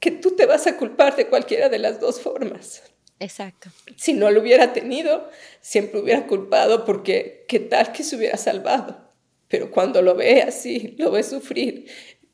[0.00, 2.82] que tú te vas a culpar de cualquiera de las dos formas.
[3.20, 3.70] Exacto.
[3.96, 5.28] Si no lo hubiera tenido,
[5.60, 9.12] siempre hubiera culpado porque qué tal que se hubiera salvado.
[9.48, 11.86] Pero cuando lo ve así, lo ve sufrir,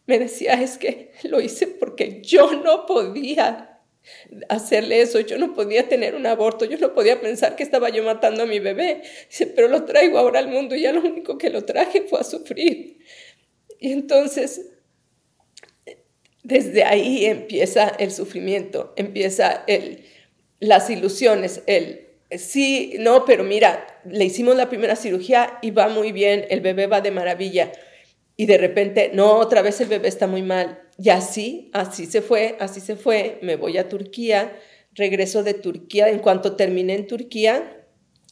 [0.07, 3.80] me decía, es que lo hice porque yo no podía
[4.50, 8.02] hacerle eso, yo no podía tener un aborto, yo no podía pensar que estaba yo
[8.02, 9.02] matando a mi bebé,
[9.54, 12.24] pero lo traigo ahora al mundo y ya lo único que lo traje fue a
[12.24, 12.98] sufrir.
[13.85, 14.62] Y entonces,
[16.42, 20.07] desde ahí empieza el sufrimiento, empieza el,
[20.59, 22.07] las ilusiones, el
[22.38, 26.87] sí, no, pero mira, le hicimos la primera cirugía y va muy bien, el bebé
[26.87, 27.73] va de maravilla.
[28.38, 30.81] Y de repente, no, otra vez el bebé está muy mal.
[30.97, 33.38] Y así, así se fue, así se fue.
[33.42, 34.59] Me voy a Turquía,
[34.94, 36.09] regreso de Turquía.
[36.09, 37.85] En cuanto terminé en Turquía,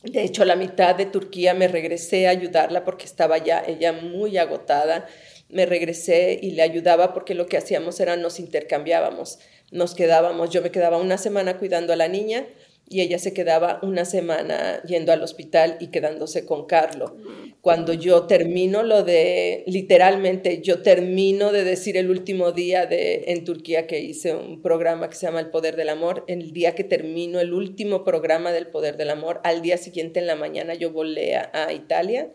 [0.03, 4.37] de hecho, la mitad de Turquía me regresé a ayudarla porque estaba ya ella muy
[4.37, 5.07] agotada.
[5.53, 9.39] Me regresé y le ayudaba porque lo que hacíamos era nos intercambiábamos.
[9.71, 12.47] Nos quedábamos, yo me quedaba una semana cuidando a la niña
[12.93, 17.17] y ella se quedaba una semana yendo al hospital y quedándose con Carlo.
[17.63, 23.45] Cuando yo termino lo de, literalmente, yo termino de decir el último día de, en
[23.45, 26.85] Turquía que hice un programa que se llama El Poder del Amor, el día que
[26.85, 30.93] termino el último programa del Poder del Amor, al día siguiente en la mañana yo
[30.93, 32.31] volé a, Italia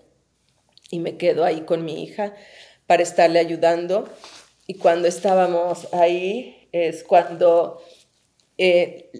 [0.90, 2.34] y me quedo ahí con mi hija
[2.88, 4.10] para estarle ayudando.
[4.65, 7.82] Y cuando estábamos ahí es cuando...
[8.58, 9.12] Eh,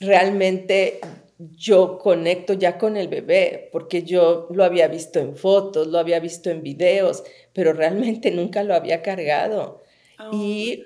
[0.00, 1.00] realmente
[1.38, 6.18] yo conecto ya con el bebé, porque yo lo había visto en fotos, lo había
[6.20, 9.82] visto en videos, pero realmente nunca lo había cargado.
[10.18, 10.84] Oh, y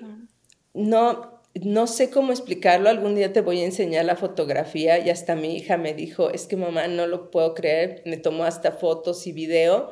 [0.73, 5.35] no, no sé cómo explicarlo, algún día te voy a enseñar la fotografía y hasta
[5.35, 9.25] mi hija me dijo, es que mamá no lo puedo creer, me tomó hasta fotos
[9.25, 9.91] y video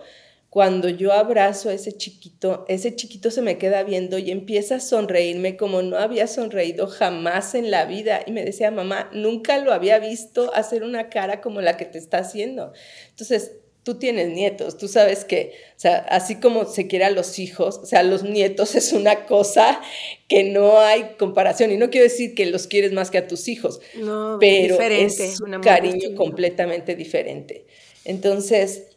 [0.52, 4.80] cuando yo abrazo a ese chiquito, ese chiquito se me queda viendo y empieza a
[4.82, 8.20] sonreírme como no había sonreído jamás en la vida.
[8.28, 11.98] Y me decía, mamá, nunca lo había visto hacer una cara como la que te
[11.98, 12.74] está haciendo.
[13.12, 17.40] Entonces, tú tienes nietos, tú sabes que, o sea, así como se quiere a los
[17.40, 19.80] hijos, o sea, los nietos es una cosa
[20.28, 21.72] que no hay comparación.
[21.72, 25.40] Y no quiero decir que los quieres más que a tus hijos, no, pero es
[25.40, 27.68] un cariño completamente diferente.
[28.04, 28.91] Entonces,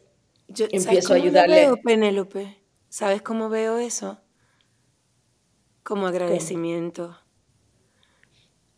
[0.47, 1.55] yo, empiezo a ayudarle.
[1.55, 2.61] Veo, Penélope?
[2.89, 4.19] ¿Sabes cómo veo eso?
[5.83, 7.17] Como agradecimiento.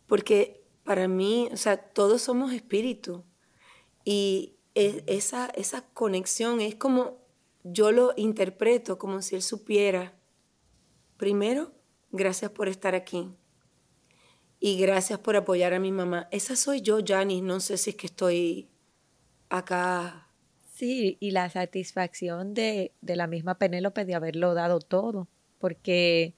[0.06, 3.24] Porque para mí, o sea, todos somos espíritu.
[4.04, 7.18] Y esa, esa conexión es como,
[7.62, 10.14] yo lo interpreto como si él supiera,
[11.16, 11.72] primero,
[12.10, 13.28] gracias por estar aquí.
[14.60, 16.28] Y gracias por apoyar a mi mamá.
[16.32, 17.42] Esa soy yo, Janice.
[17.42, 18.68] No sé si es que estoy
[19.50, 20.27] acá
[20.78, 25.26] Sí, y la satisfacción de, de la misma Penélope de haberlo dado todo,
[25.58, 26.36] porque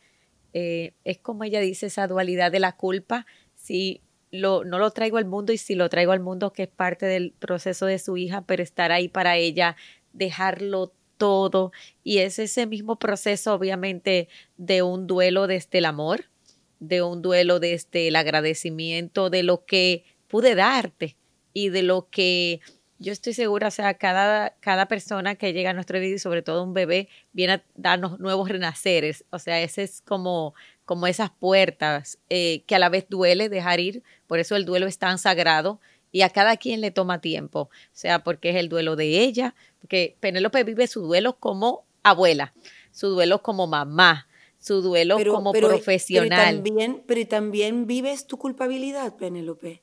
[0.54, 4.00] eh, es como ella dice, esa dualidad de la culpa, si
[4.30, 7.04] lo, no lo traigo al mundo y si lo traigo al mundo, que es parte
[7.04, 9.76] del proceso de su hija, pero estar ahí para ella,
[10.14, 11.70] dejarlo todo,
[12.02, 16.30] y es ese mismo proceso, obviamente, de un duelo desde el amor,
[16.78, 21.18] de un duelo desde el agradecimiento de lo que pude darte
[21.52, 22.60] y de lo que
[23.00, 26.42] yo estoy segura, o sea, cada, cada persona que llega a nuestro vida y sobre
[26.42, 29.24] todo un bebé viene a darnos nuevos renaceres.
[29.30, 33.80] O sea, ese es como, como esas puertas eh, que a la vez duele dejar
[33.80, 34.02] ir.
[34.26, 35.80] Por eso el duelo es tan sagrado
[36.12, 37.60] y a cada quien le toma tiempo.
[37.62, 42.52] O sea, porque es el duelo de ella, porque Penélope vive su duelo como abuela,
[42.92, 46.28] su duelo como mamá, su duelo como profesional.
[46.28, 49.80] Pero también, pero también vives tu culpabilidad, Penélope.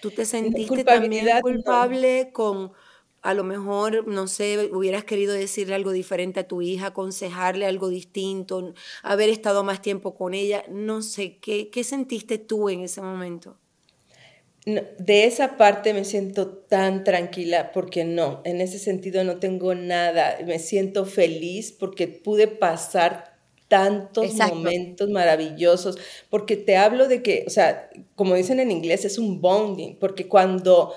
[0.00, 2.72] ¿Tú te sentiste también culpable con,
[3.22, 7.88] a lo mejor, no sé, hubieras querido decirle algo diferente a tu hija, aconsejarle algo
[7.88, 10.64] distinto, haber estado más tiempo con ella?
[10.68, 13.58] No sé, ¿qué, qué sentiste tú en ese momento?
[14.66, 20.38] de esa parte me siento tan tranquila porque no, en ese sentido no tengo nada,
[20.46, 23.29] me siento feliz porque pude pasar
[23.70, 25.96] tantos momentos maravillosos,
[26.28, 30.26] porque te hablo de que, o sea, como dicen en inglés, es un bonding, porque
[30.26, 30.92] cuando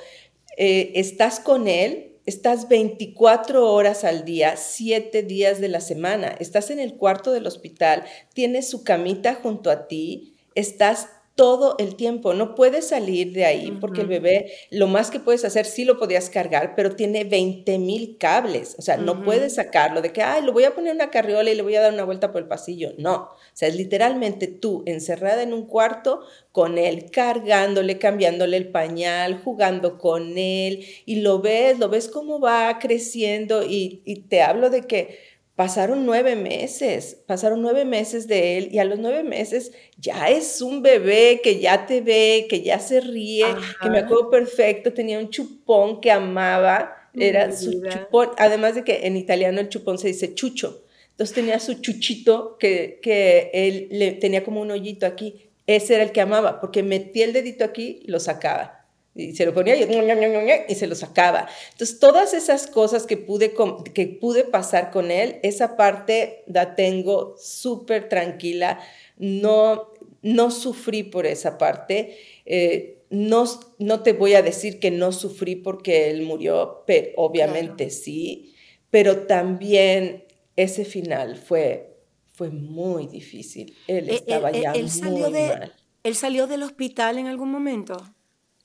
[0.58, 6.72] eh, estás con él, estás 24 horas al día, 7 días de la semana, estás
[6.72, 12.34] en el cuarto del hospital, tienes su camita junto a ti, estás todo el tiempo.
[12.34, 15.98] No puedes salir de ahí porque el bebé, lo más que puedes hacer, sí lo
[15.98, 18.76] podías cargar, pero tiene 20 mil cables.
[18.78, 21.50] O sea, no puedes sacarlo de que, ay, lo voy a poner en una carriola
[21.50, 22.94] y le voy a dar una vuelta por el pasillo.
[22.98, 23.16] No.
[23.16, 29.42] O sea, es literalmente tú encerrada en un cuarto con él, cargándole, cambiándole el pañal,
[29.44, 34.70] jugando con él y lo ves, lo ves cómo va creciendo y, y te hablo
[34.70, 35.18] de que
[35.56, 40.64] Pasaron nueve meses, pasaron nueve meses de él y a los nueve meses ya es
[40.64, 43.46] un bebé que ya te ve, que ya se ríe,
[43.80, 49.06] que me acuerdo perfecto, tenía un chupón que amaba, era su chupón, además de que
[49.06, 54.14] en italiano el chupón se dice chucho, entonces tenía su chuchito que, que él le
[54.14, 58.02] tenía como un hoyito aquí, ese era el que amaba, porque metía el dedito aquí,
[58.08, 58.83] lo sacaba
[59.16, 61.48] y se lo ponía y, se lo sacaba.
[61.72, 63.54] Entonces, todas esas cosas que pude,
[63.94, 68.80] que pude pasar con él, esa parte la tengo súper tranquila,
[69.18, 72.18] no, no sufrí por esa parte.
[72.46, 73.46] Eh, no,
[73.78, 78.56] no te voy a decir que no sufrí porque él murió, pero obviamente sí,
[78.90, 80.24] pero también
[80.56, 81.98] ese final fue,
[82.34, 83.76] fue muy difícil.
[83.88, 84.74] Él eh, estaba eh, ya
[85.04, 85.74] muy mal.
[86.04, 87.96] ¿Él salió del hospital en algún momento?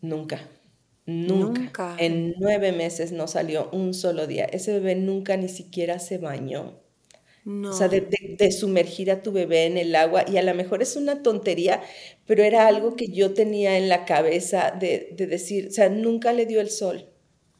[0.00, 0.40] Nunca.
[1.06, 1.96] Nunca.
[1.98, 4.44] En nueve meses no salió un solo día.
[4.44, 6.80] Ese bebé nunca ni siquiera se bañó.
[7.44, 7.70] No.
[7.70, 10.96] O sea, de, sumergir a tu bebé en el agua, y a lo mejor es
[10.96, 11.82] una tontería,
[12.26, 16.34] pero era algo que yo tenía en la cabeza de, de decir, o sea, nunca
[16.34, 17.08] le dio el sol.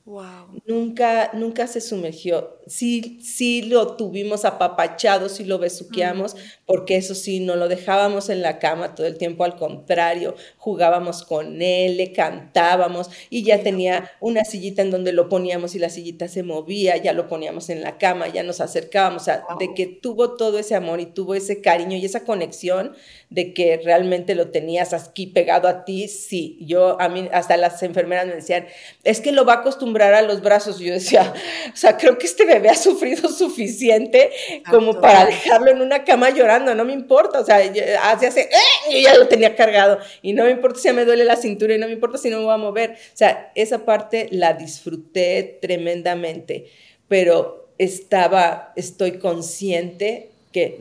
[0.08, 0.62] Wow.
[0.66, 2.56] Nunca, nunca se sumergió.
[2.66, 8.40] Sí, sí lo tuvimos apapachado, sí lo besuqueamos, porque eso sí, no lo dejábamos en
[8.40, 14.10] la cama todo el tiempo, al contrario, jugábamos con él, le cantábamos y ya tenía
[14.20, 17.82] una sillita en donde lo poníamos y la sillita se movía, ya lo poníamos en
[17.82, 21.34] la cama, ya nos acercábamos, o sea, de que tuvo todo ese amor y tuvo
[21.34, 22.94] ese cariño y esa conexión
[23.28, 26.58] de que realmente lo tenías aquí pegado a ti, sí.
[26.62, 28.66] Yo, a mí, hasta las enfermeras me decían,
[29.04, 30.80] es que lo va a acostumbrar a los brazos.
[30.80, 31.32] Y yo decía,
[31.72, 34.30] o sea, creo que este bebé ha sufrido suficiente
[34.70, 37.40] como para dejarlo en una cama llorando, no me importa.
[37.40, 38.90] O sea, hace, hace, ¡eh!
[38.90, 39.98] y ya lo tenía cargado.
[40.22, 42.38] Y no me importa si me duele la cintura y no me importa si no
[42.38, 42.92] me voy a mover.
[42.92, 46.66] O sea, esa parte la disfruté tremendamente,
[47.08, 50.78] pero estaba, estoy consciente que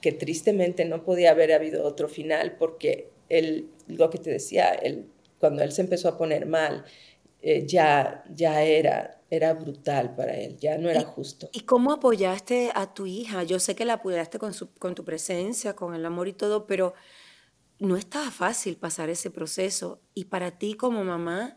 [0.00, 5.06] que tristemente no podía haber habido otro final porque él, lo que te decía, él,
[5.38, 6.84] cuando él se empezó a poner mal,
[7.40, 11.48] eh, ya, ya era, era brutal para él, ya no era justo.
[11.52, 13.42] ¿Y cómo apoyaste a tu hija?
[13.44, 16.66] Yo sé que la apoyaste con, su, con tu presencia, con el amor y todo,
[16.66, 16.94] pero
[17.78, 20.02] no estaba fácil pasar ese proceso.
[20.14, 21.56] Y para ti como mamá,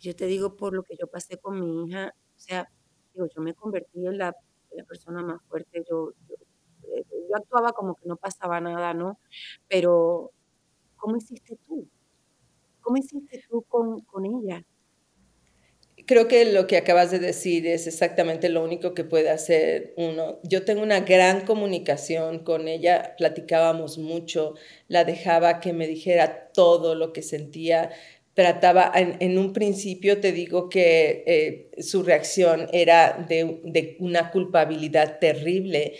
[0.00, 2.68] yo te digo por lo que yo pasé con mi hija, o sea,
[3.14, 4.34] digo, yo me convertí en la,
[4.72, 6.36] la persona más fuerte, yo, yo
[7.28, 9.18] yo actuaba como que no pasaba nada, ¿no?
[9.68, 10.32] Pero,
[10.96, 11.88] ¿cómo hiciste tú?
[12.82, 14.62] ¿Cómo hiciste tú con, con ella?
[16.12, 20.40] Creo que lo que acabas de decir es exactamente lo único que puede hacer uno.
[20.42, 24.52] Yo tengo una gran comunicación con ella, platicábamos mucho,
[24.88, 27.92] la dejaba que me dijera todo lo que sentía,
[28.34, 35.18] trataba, en, un principio te digo que eh, su reacción era de, de, una culpabilidad
[35.18, 35.94] terrible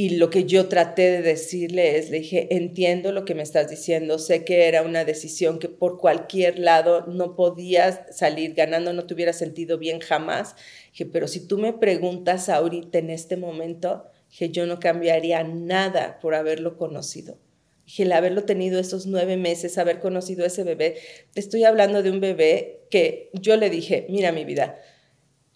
[0.00, 3.68] y lo que yo traté de decirle es, le dije, entiendo lo que me estás
[3.68, 9.04] diciendo, sé que era una decisión que por cualquier lado no podías salir ganando, no
[9.04, 10.56] te hubiera sentido bien jamás.
[10.92, 16.18] Dije, pero si tú me preguntas ahorita en este momento, dije, yo no cambiaría nada
[16.18, 17.36] por haberlo conocido.
[17.84, 20.96] Dije, el haberlo tenido esos nueve meses, haber conocido ese bebé,
[21.34, 24.80] estoy hablando de un bebé que yo le dije, mira mi vida,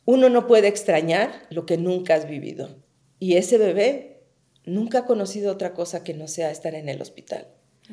[0.05, 2.85] uno no puede extrañar lo que nunca has vivido.
[3.19, 4.14] Y ese bebé
[4.65, 7.47] nunca ha conocido otra cosa que no sea estar en el hospital.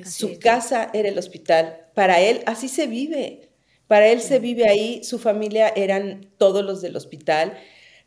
[0.05, 1.87] su casa era el hospital.
[1.93, 3.49] Para él así se vive.
[3.87, 7.57] Para él se vive ahí, su familia eran todos los del hospital.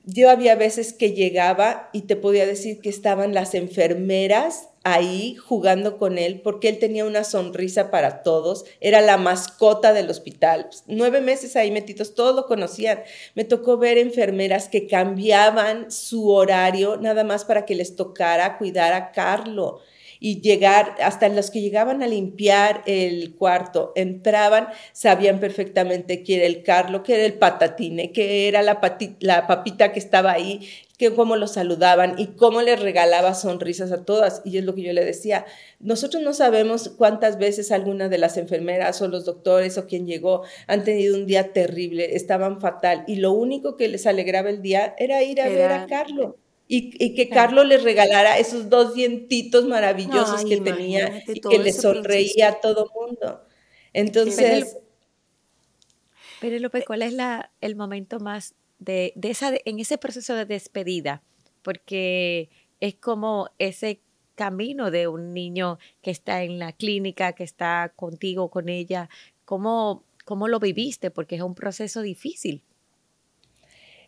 [0.07, 5.97] Yo había veces que llegaba y te podía decir que estaban las enfermeras ahí jugando
[5.97, 10.69] con él porque él tenía una sonrisa para todos, era la mascota del hospital.
[10.87, 13.03] Nueve meses ahí metidos, todos lo conocían.
[13.35, 18.93] Me tocó ver enfermeras que cambiaban su horario nada más para que les tocara cuidar
[18.93, 19.81] a Carlo
[20.25, 26.47] y llegar, hasta los que llegaban a limpiar el cuarto, entraban, sabían perfectamente quién era
[26.47, 28.81] el Carlo, que era el patatine, que era la,
[29.21, 34.07] la papita que estaba ahí, que cómo lo saludaban y cómo les regalaba sonrisas a
[34.07, 34.41] todas.
[34.47, 35.45] Y es lo que yo le decía,
[35.79, 40.45] nosotros no sabemos cuántas veces alguna de las enfermeras o los doctores o quien llegó
[40.67, 44.95] han tenido un día terrible, estaban fatal y lo único que les alegraba el día
[44.97, 46.39] era ir a ver a Carlo.
[46.67, 52.49] Y, que Carlos les regalara esos dos dientitos maravillosos que tenía y que le sonreía
[52.49, 53.43] a todo mundo.
[53.93, 54.79] Entonces...
[56.41, 60.45] Pero López, ¿cuál es la, el momento más de, de esa, en ese proceso de
[60.45, 61.23] despedida?
[61.63, 62.51] Porque
[62.81, 64.01] es como ese
[64.35, 69.09] camino de un niño que está en la clínica, que está contigo, con ella.
[69.45, 71.11] ¿Cómo, cómo lo viviste?
[71.11, 72.63] Porque es un proceso difícil.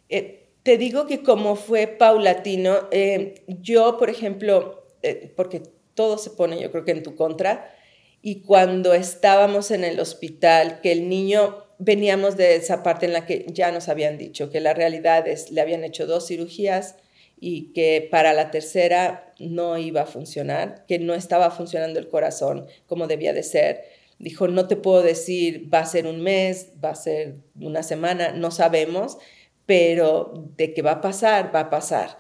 [0.09, 5.63] Eh, te digo que como fue paulatino, eh, yo, por ejemplo, eh, porque
[5.95, 7.73] todo se pone yo creo que en tu contra,
[8.21, 13.27] y cuando estábamos en el hospital, que el niño, veníamos de esa parte en la
[13.27, 16.97] que ya nos habían dicho que la realidad es, le habían hecho dos cirugías
[17.39, 22.67] y que para la tercera no iba a funcionar, que no estaba funcionando el corazón
[22.89, 23.85] como debía de ser.
[24.19, 28.33] Dijo, no te puedo decir, va a ser un mes, va a ser una semana,
[28.33, 29.19] no sabemos,
[29.67, 32.17] pero de que va a pasar, va a pasar.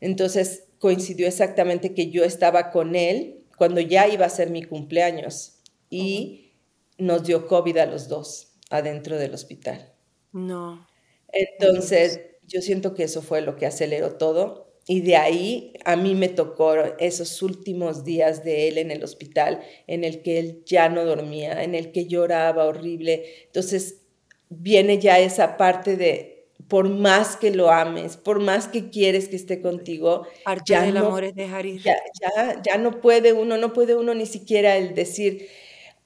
[0.00, 5.60] Entonces coincidió exactamente que yo estaba con él cuando ya iba a ser mi cumpleaños
[5.90, 6.54] y
[6.98, 9.92] nos dio COVID a los dos adentro del hospital.
[10.32, 10.86] No.
[11.32, 14.70] Entonces, yo siento que eso fue lo que aceleró todo.
[14.86, 19.60] Y de ahí a mí me tocó esos últimos días de él en el hospital,
[19.86, 23.24] en el que él ya no dormía, en el que lloraba horrible.
[23.46, 24.02] Entonces
[24.48, 29.36] viene ya esa parte de, por más que lo ames, por más que quieres que
[29.36, 30.26] esté contigo,
[30.66, 31.82] ya del amor es dejar ir.
[31.82, 35.48] Ya, ya, ya no puede uno, no puede uno ni siquiera el decir,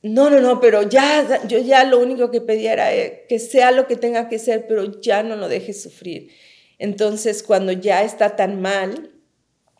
[0.02, 3.70] no, no, no, pero ya, yo ya lo único que pedía era eh, que sea
[3.70, 6.30] lo que tenga que ser, pero ya no lo dejes sufrir.
[6.78, 9.13] Entonces, cuando ya está tan mal,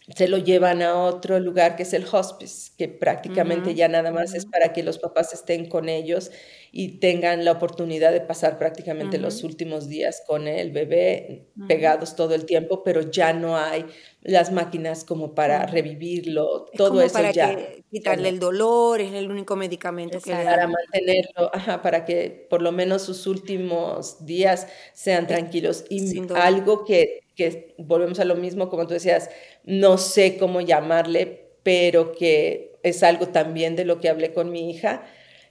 [0.09, 4.35] se lo llevan a otro lugar que es el hospice, que prácticamente ya nada más
[4.35, 6.31] es para que los papás estén con ellos
[6.73, 12.35] y tengan la oportunidad de pasar prácticamente los últimos días con el bebé pegados todo
[12.35, 13.87] el tiempo, pero ya no hay
[14.21, 17.57] las máquinas como para revivirlo, todo eso para ya.
[17.91, 21.51] quitarle el dolor, es el único medicamento que le Para mantenerlo,
[21.83, 25.85] para que por lo menos sus últimos días sean tranquilos.
[25.89, 29.31] Y algo que, que volvemos a lo mismo, como tú decías,
[29.65, 34.71] no sé cómo llamarle, pero que es algo también de lo que hablé con mi
[34.71, 35.05] hija.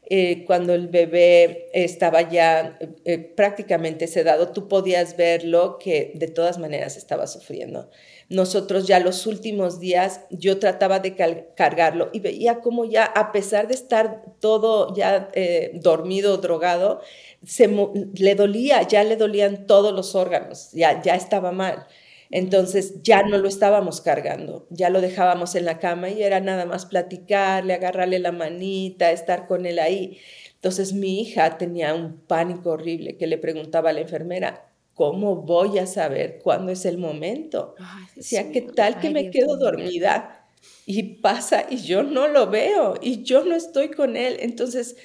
[0.09, 6.59] Eh, cuando el bebé estaba ya eh, prácticamente sedado, tú podías verlo que de todas
[6.59, 7.89] maneras estaba sufriendo.
[8.33, 11.15] Nosotros ya los últimos días yo trataba de
[11.55, 17.01] cargarlo y veía como ya, a pesar de estar todo ya eh, dormido, drogado,
[17.45, 17.67] se,
[18.15, 21.85] le dolía, ya le dolían todos los órganos, ya, ya estaba mal.
[22.31, 26.65] Entonces ya no lo estábamos cargando, ya lo dejábamos en la cama y era nada
[26.65, 30.17] más platicarle, agarrarle la manita, estar con él ahí.
[30.55, 35.79] Entonces mi hija tenía un pánico horrible que le preguntaba a la enfermera, ¿cómo voy
[35.79, 37.75] a saber cuándo es el momento?
[38.15, 40.47] Decía, ¿qué tal que me quedo dormida?
[40.85, 44.37] Y pasa y yo no lo veo y yo no estoy con él.
[44.39, 44.95] Entonces,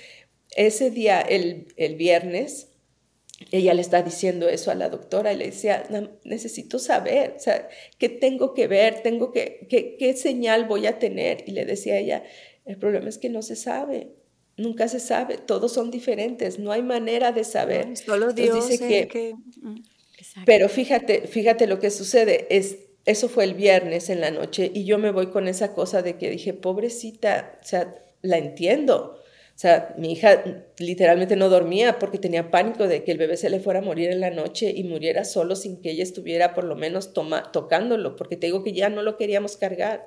[0.57, 2.69] ese día, el, el viernes,
[3.53, 5.85] ella le está diciendo eso a la doctora y le decía,
[6.25, 7.69] necesito saber, o sea,
[7.99, 9.03] ¿qué tengo que ver?
[9.03, 11.45] Tengo que, ¿qué, señal voy a tener?
[11.47, 12.25] Y le decía ella,
[12.65, 14.13] el problema es que no se sabe,
[14.59, 17.97] nunca se sabe, todos son diferentes, no hay manera de saber.
[17.97, 19.35] solo Dios dice que...
[19.63, 19.77] Mm,
[20.45, 24.85] pero fíjate, fíjate lo que sucede, es, eso fue el viernes en la noche y
[24.85, 29.19] yo me voy con esa cosa de que dije, pobrecita, o sea, la entiendo,
[29.59, 30.45] o sea, mi hija
[30.79, 34.11] literalmente no dormía porque tenía pánico de que el bebé se le fuera a morir
[34.11, 38.37] en la noche y muriera solo sin que ella estuviera por lo menos tocándolo, porque
[38.37, 40.07] te digo que ya no lo queríamos cargar.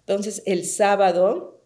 [0.00, 1.63] Entonces, el sábado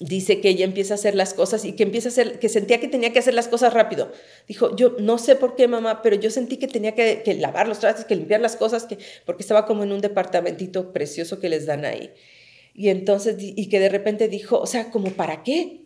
[0.00, 2.78] dice que ella empieza a hacer las cosas y que empieza a hacer, que sentía
[2.78, 4.12] que tenía que hacer las cosas rápido.
[4.46, 7.66] Dijo, yo no sé por qué, mamá, pero yo sentí que tenía que, que lavar
[7.66, 11.48] los trastes, que limpiar las cosas, que, porque estaba como en un departamentito precioso que
[11.48, 12.12] les dan ahí.
[12.74, 15.82] Y entonces, y que de repente dijo, o sea, ¿como para qué?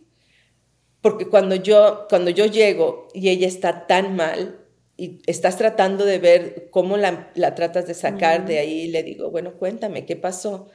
[1.00, 4.60] Porque cuando yo, cuando yo llego y ella está tan mal
[4.98, 9.30] y estás tratando de ver cómo la, la tratas de sacar de ahí, le digo,
[9.30, 10.68] bueno, cuéntame, ¿qué pasó?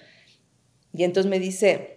[0.92, 1.97] Y entonces me dice,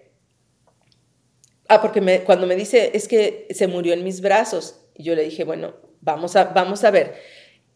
[1.71, 5.15] ah, porque me, cuando me dice, es que se murió en mis brazos, y yo
[5.15, 7.15] le dije, bueno, vamos a, vamos a ver,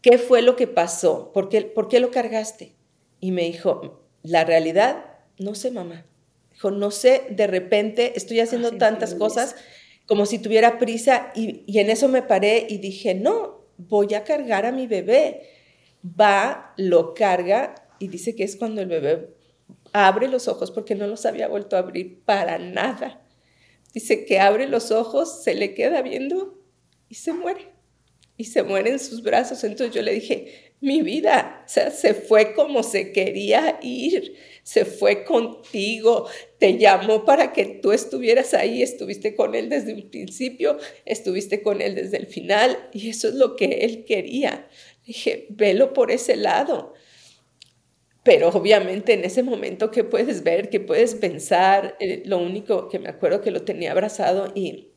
[0.01, 1.31] ¿qué fue lo que pasó?
[1.33, 2.75] ¿Por qué, ¿Por qué lo cargaste?
[3.19, 5.05] Y me dijo, la realidad,
[5.39, 6.05] no sé, mamá.
[6.51, 9.55] Dijo, no sé, de repente estoy haciendo tantas cosas
[10.05, 14.65] como si tuviera prisa y, en eso me paré y dije, no, voy a cargar
[14.65, 15.49] a mi bebé.
[16.03, 19.29] Va, lo carga y dice que es cuando el bebé
[19.91, 23.24] abre los ojos porque no los había vuelto a abrir para nada.
[23.95, 26.63] Dice que abre los ojos, se le queda viendo
[27.09, 27.73] y se muere.
[28.37, 29.63] Y se muere en sus brazos.
[29.63, 34.35] Entonces yo le dije, mi vida, o sea, se fue como se quería ir
[34.65, 36.27] se fue contigo,
[36.57, 41.81] te llamó para que tú estuvieras ahí, estuviste con él desde un principio, estuviste con
[41.81, 44.67] él desde el final y eso es lo que él quería.
[45.05, 46.95] Dije, velo por ese lado.
[48.25, 52.97] Pero obviamente en ese momento que puedes ver, que puedes pensar, eh, lo único que
[52.97, 54.89] me acuerdo que lo tenía abrazado y,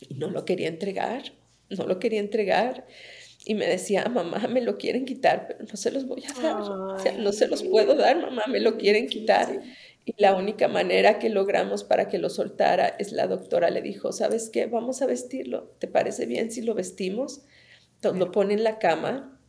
[0.00, 1.22] y no lo quería entregar,
[1.70, 2.84] no lo quería entregar
[3.44, 6.60] y me decía, mamá, me lo quieren quitar, pero no se los voy a dar.
[6.62, 9.62] o sea, no se los puedo dar, mamá, me lo quieren quitar.
[10.04, 14.10] Y la única manera que logramos para que lo soltara es la doctora le dijo,
[14.12, 14.66] ¿sabes qué?
[14.66, 15.74] Vamos a vestirlo.
[15.78, 17.42] ¿Te parece bien si lo vestimos?
[17.96, 19.40] Entonces lo pone en la cama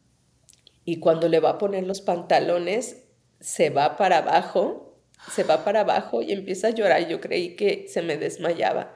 [0.85, 3.04] y cuando le va a poner los pantalones,
[3.39, 4.99] se va para abajo,
[5.31, 7.07] se va para abajo y empieza a llorar.
[7.07, 8.93] Yo creí que se me desmayaba.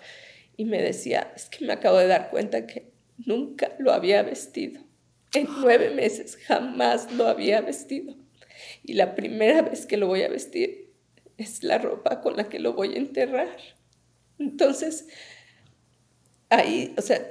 [0.58, 4.82] y me decía, es que me acabo de dar cuenta que nunca lo había vestido.
[5.34, 8.16] En nueve meses jamás lo había vestido.
[8.84, 10.92] Y la primera vez que lo voy a vestir
[11.38, 13.56] es la ropa con la que lo voy a enterrar.
[14.38, 15.08] Entonces,
[16.50, 17.22] ahí, o sea,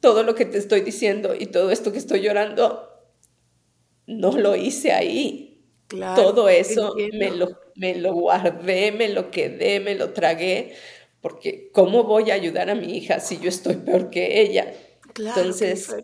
[0.00, 2.88] todo lo que te estoy diciendo y todo esto que estoy llorando,
[4.06, 5.53] no lo hice ahí.
[6.14, 10.74] Todo eso me lo, me lo guardé, me lo quedé, me lo tragué,
[11.20, 14.72] porque ¿cómo voy a ayudar a mi hija si yo estoy peor que ella?
[15.12, 15.94] Claro, Entonces,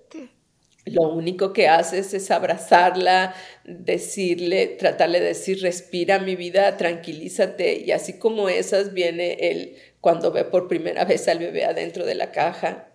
[0.87, 3.35] lo único que haces es abrazarla,
[3.65, 7.79] decirle, tratarle de decir, respira mi vida, tranquilízate.
[7.81, 12.15] Y así como esas viene él cuando ve por primera vez al bebé adentro de
[12.15, 12.87] la caja.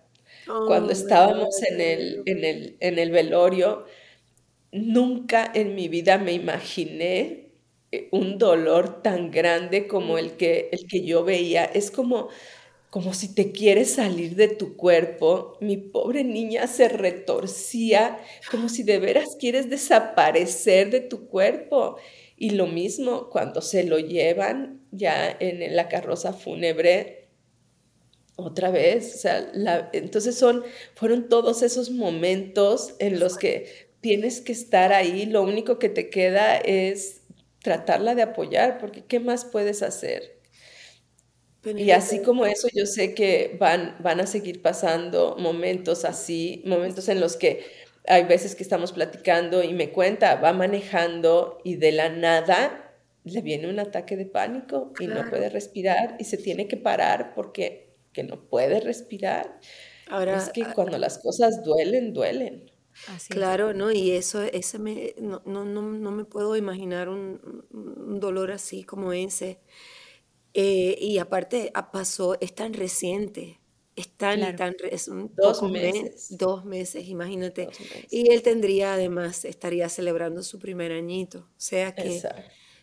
[0.66, 3.86] cuando estábamos en el, en, el, en el velorio,
[4.76, 7.50] nunca en mi vida me imaginé
[7.92, 11.64] eh, un dolor tan grande como el que, el que yo veía.
[11.64, 12.28] Es como
[12.90, 15.58] como si te quieres salir de tu cuerpo.
[15.60, 18.18] Mi pobre niña se retorcía
[18.50, 21.98] como si de veras quieres desaparecer de tu cuerpo.
[22.38, 27.28] Y lo mismo cuando se lo llevan ya en la carroza fúnebre,
[28.36, 30.62] otra vez, o sea, entonces son,
[30.94, 36.10] fueron todos esos momentos en los que tienes que estar ahí, lo único que te
[36.10, 37.22] queda es
[37.62, 40.36] tratarla de apoyar, porque ¿qué más puedes hacer?
[41.64, 47.08] Y así como eso, yo sé que van, van a seguir pasando momentos así, momentos
[47.08, 47.64] en los que
[48.06, 52.94] hay veces que estamos platicando y me cuenta, va manejando y de la nada
[53.24, 57.34] le viene un ataque de pánico y no puede respirar y se tiene que parar
[57.34, 59.58] porque que no puede respirar.
[60.08, 62.70] Ahora, es que ah, cuando las cosas duelen, duelen.
[63.28, 63.92] Claro, ¿no?
[63.92, 69.12] Y eso, ese me, no, no, no, me puedo imaginar un, un dolor así como
[69.12, 69.60] ese.
[70.54, 73.60] Eh, y aparte ah, pasó, es tan reciente,
[73.94, 76.28] es tan, tan es dos meses.
[76.38, 77.68] dos meses, imagínate.
[78.10, 81.40] Y él tendría además, estaría celebrando su primer añito.
[81.40, 82.22] O sea que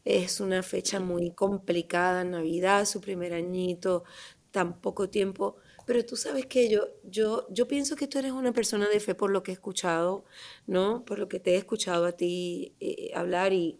[0.05, 4.03] es una fecha muy complicada, Navidad, su primer añito,
[4.51, 5.57] tan poco tiempo.
[5.85, 9.15] Pero tú sabes que yo, yo, yo pienso que tú eres una persona de fe
[9.15, 10.25] por lo que he escuchado,
[10.67, 11.03] ¿no?
[11.05, 13.79] Por lo que te he escuchado a ti eh, hablar y,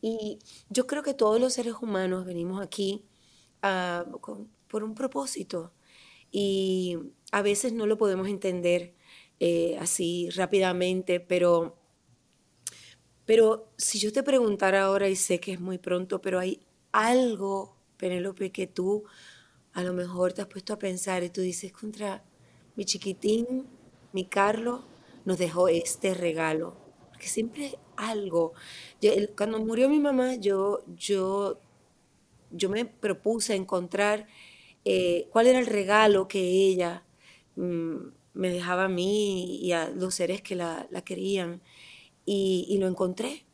[0.00, 0.38] y
[0.70, 3.04] yo creo que todos los seres humanos venimos aquí
[3.62, 4.06] ah,
[4.68, 5.72] por un propósito
[6.30, 6.98] y
[7.32, 8.94] a veces no lo podemos entender
[9.40, 11.76] eh, así rápidamente, pero,
[13.24, 16.60] pero si yo te preguntara ahora, y sé que es muy pronto, pero hay
[16.92, 19.04] algo, Penélope, que tú
[19.76, 22.24] a lo mejor te has puesto a pensar y tú dices, contra
[22.76, 23.66] mi chiquitín,
[24.14, 24.80] mi Carlos,
[25.26, 26.74] nos dejó este regalo.
[27.10, 28.54] Porque siempre algo.
[29.36, 31.60] cuando murió mi mamá, yo, yo,
[32.50, 34.26] yo me propuse encontrar
[34.86, 37.04] eh, cuál era el regalo que ella
[37.56, 37.96] mm,
[38.32, 41.60] me dejaba a mí y a los seres que la, querían.
[42.24, 43.44] Y, lo encontré.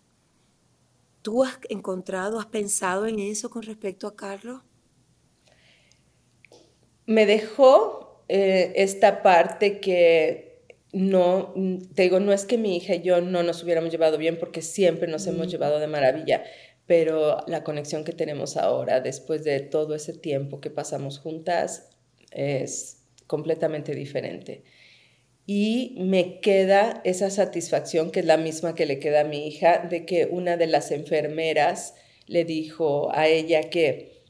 [1.22, 4.62] ¿Tú has encontrado, has pensado en eso con respecto a Carlos?
[7.12, 11.52] Me dejó eh, esta parte que no,
[11.94, 14.62] te digo, no es que mi hija y yo no nos hubiéramos llevado bien porque
[14.62, 16.42] siempre nos hemos llevado de maravilla,
[16.86, 21.90] pero la conexión que tenemos ahora, después de todo ese tiempo que pasamos juntas,
[22.30, 24.64] es completamente diferente.
[25.46, 29.86] Y me queda esa satisfacción, que es la misma que le queda a mi hija,
[29.90, 31.94] de que una de las enfermeras
[32.26, 34.21] le dijo a ella que,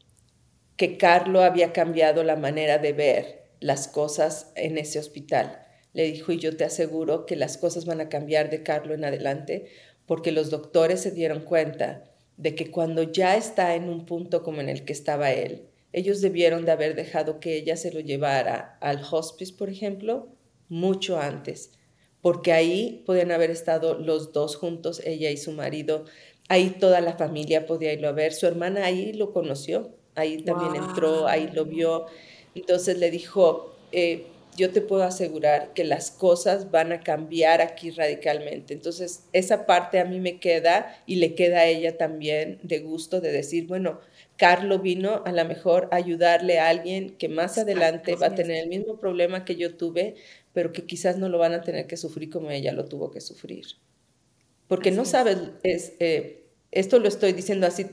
[0.83, 5.65] que Carlo había cambiado la manera de ver las cosas en ese hospital.
[5.93, 9.05] Le dijo, y yo te aseguro que las cosas van a cambiar de Carlo en
[9.05, 9.67] adelante,
[10.07, 12.03] porque los doctores se dieron cuenta
[12.37, 16.21] de que cuando ya está en un punto como en el que estaba él, ellos
[16.21, 20.31] debieron de haber dejado que ella se lo llevara al hospice, por ejemplo,
[20.69, 21.71] mucho antes,
[22.21, 26.07] porque ahí podían haber estado los dos juntos, ella y su marido,
[26.49, 30.77] ahí toda la familia podía irlo a ver, su hermana ahí lo conoció, ahí también
[30.77, 32.07] entró, ahí lo vio,
[32.55, 37.91] entonces le dijo, eh, yo te puedo asegurar que las cosas van a cambiar aquí
[37.91, 38.75] radicalmente.
[38.75, 43.21] Entonces, esa parte a mí me queda y le queda a ella también de gusto
[43.21, 44.01] de decir, bueno,
[44.37, 48.63] Carlo vino a lo mejor a ayudarle a alguien que más adelante va a tener
[48.63, 50.17] el mismo problema que yo tuve,
[50.53, 53.21] pero que quizás no lo van a tener que sufrir como ella lo tuvo que
[53.21, 53.65] sufrir.
[54.69, 57.87] Porque no sabes, es, eh, esto lo estoy diciendo así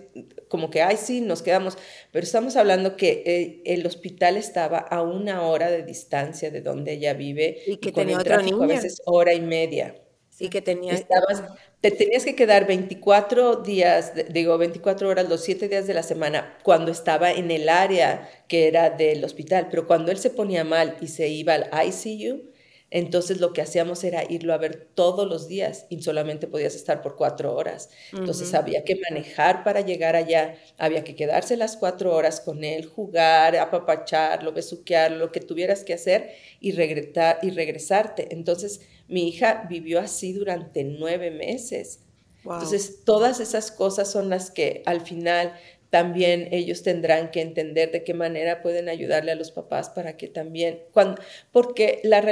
[0.50, 1.78] como que, ay, sí, nos quedamos,
[2.12, 6.94] pero estamos hablando que eh, el hospital estaba a una hora de distancia de donde
[6.94, 8.64] ella vive y que tenía otra niña.
[8.64, 9.96] a veces hora y media.
[10.40, 10.60] Y que.
[10.60, 11.44] Estabas,
[11.82, 16.58] te tenías que quedar 24 días, digo 24 horas, los 7 días de la semana,
[16.64, 19.68] cuando estaba en el área que era del hospital.
[19.70, 22.50] Pero cuando él se ponía mal y se iba al ICU,
[22.92, 27.02] entonces lo que hacíamos era irlo a ver todos los días y solamente podías estar
[27.02, 27.90] por cuatro horas.
[28.12, 32.88] Entonces había que manejar para llegar allá, había que quedarse las cuatro horas con él,
[32.88, 38.30] jugar, apapacharlo, besuquearlo, lo que tuvieras que hacer y, regresar, y regresarte.
[38.32, 42.00] Entonces mi hija vivió así durante nueve meses.
[42.44, 45.54] Entonces todas esas cosas son las que al final
[45.90, 50.28] también ellos tendrán que entender de qué manera pueden ayudarle a los papás para que
[50.28, 51.22] también, cuando,
[51.52, 52.24] porque la,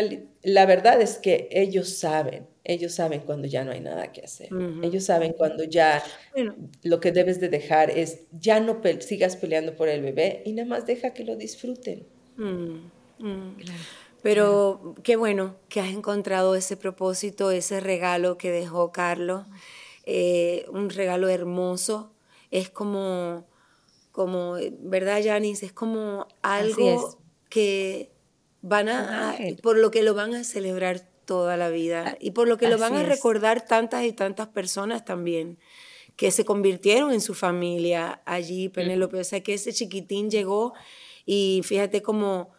[0.43, 4.49] la verdad es que ellos saben, ellos saben cuando ya no hay nada que hacer,
[4.83, 6.03] ellos saben cuando ya
[6.83, 10.67] lo que debes de dejar es, ya no sigas peleando por el bebé y nada
[10.67, 12.05] más deja que lo disfruten.
[12.35, 12.89] Mm,
[13.19, 13.57] mm.
[14.21, 19.45] Pero qué bueno que has encontrado ese propósito, ese regalo que dejó Carlos,
[20.05, 22.11] eh, un regalo hermoso
[22.51, 23.45] es como,
[24.11, 25.65] como ¿verdad, Janice?
[25.65, 27.19] Es como algo
[27.49, 28.11] que
[28.61, 32.47] van a, por lo que lo van a celebrar toda la vida ah, y por
[32.47, 35.59] lo que lo van a recordar tantas y tantas personas también
[36.15, 39.19] que se convirtieron en su familia allí, Penélope.
[39.19, 40.73] O sea, que ese chiquitín llegó
[41.25, 42.49] y fíjate como,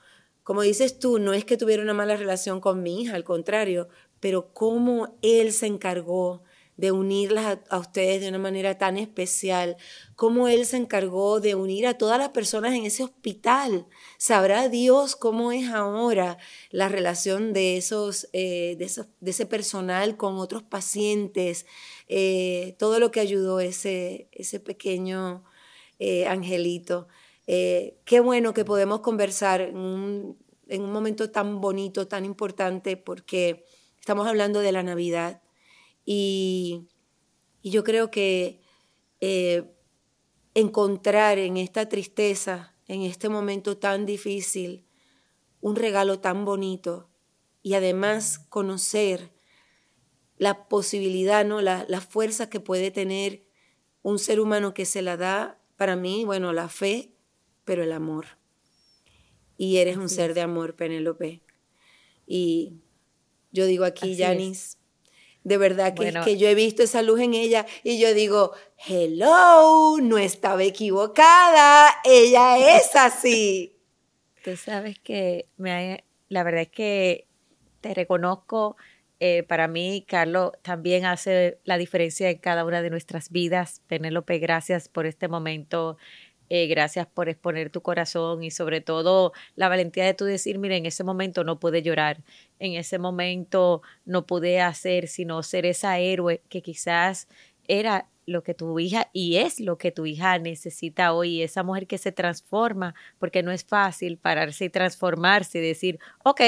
[0.44, 3.88] como dices tú, no es que tuviera una mala relación con mi hija, al contrario,
[4.20, 6.44] pero cómo él se encargó
[6.78, 9.76] de unirlas a, ustedes de una manera tan especial,
[10.14, 13.88] cómo Él se encargó de unir a todas las personas en ese hospital.
[14.16, 16.38] Sabrá Dios cómo es ahora
[16.70, 21.66] la relación de, esos, eh, de, ese personal con otros pacientes,
[22.06, 25.44] eh, todo lo que ayudó ese, ese pequeño
[25.98, 27.08] eh, angelito.
[27.44, 33.64] qué bueno que podemos conversar en un momento tan bonito, tan importante, porque
[33.98, 35.42] estamos hablando de la Navidad
[36.10, 36.88] y,
[37.62, 38.62] yo creo que
[39.20, 39.70] eh,
[40.54, 44.86] encontrar en esta tristeza, en este momento tan difícil,
[45.60, 47.10] un regalo tan bonito
[47.62, 49.32] y además conocer
[50.38, 51.60] la posibilidad, ¿no?
[51.60, 53.44] la, la fuerza que puede tener
[54.00, 57.12] un ser humano que se la da, para mí, bueno, la fe,
[57.66, 58.38] pero el amor.
[59.58, 61.42] Y eres un ser de amor, Penélope.
[62.26, 62.80] Y
[63.52, 64.77] yo digo aquí, Yanis,
[65.48, 68.52] de verdad que, que yo he visto esa luz en ella y yo digo,
[68.86, 73.74] hello, no estaba equivocada, ella es así.
[74.44, 77.26] Tú sabes que me, la verdad es que
[77.80, 78.76] te reconozco.
[79.20, 83.82] Eh, para mí, Carlos también hace la diferencia en cada una de nuestras vidas.
[83.88, 85.96] Penélope, gracias por este momento
[86.50, 90.76] eh, gracias por exponer tu corazón y sobre todo la valentía de tú decir, mire,
[90.76, 92.22] en ese momento no pude llorar,
[92.58, 97.28] en ese momento no pude hacer sino ser esa héroe que quizás
[97.66, 101.86] era lo que tu hija y es lo que tu hija necesita hoy, esa mujer
[101.86, 106.40] que se transforma, porque no es fácil pararse y transformarse y decir, ok,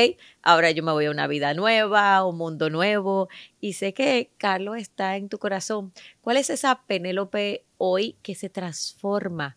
[0.42, 3.28] ahora yo me voy a una vida nueva, un mundo nuevo,
[3.60, 5.92] y sé que Carlos está en tu corazón.
[6.20, 9.56] ¿Cuál es esa Penélope hoy que se transforma?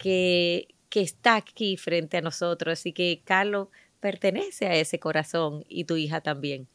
[0.00, 3.66] Que, está aquí frente a nosotros y que Carlos
[3.98, 6.68] pertenece a ese corazón y tu hija también.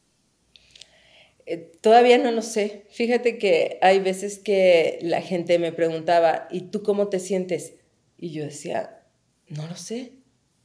[1.46, 2.86] Eh, todavía no lo sé.
[2.90, 7.76] Fíjate que hay veces que la gente me preguntaba, ¿y tú cómo te sientes?
[8.18, 9.04] Y yo decía,
[9.48, 10.12] no lo sé,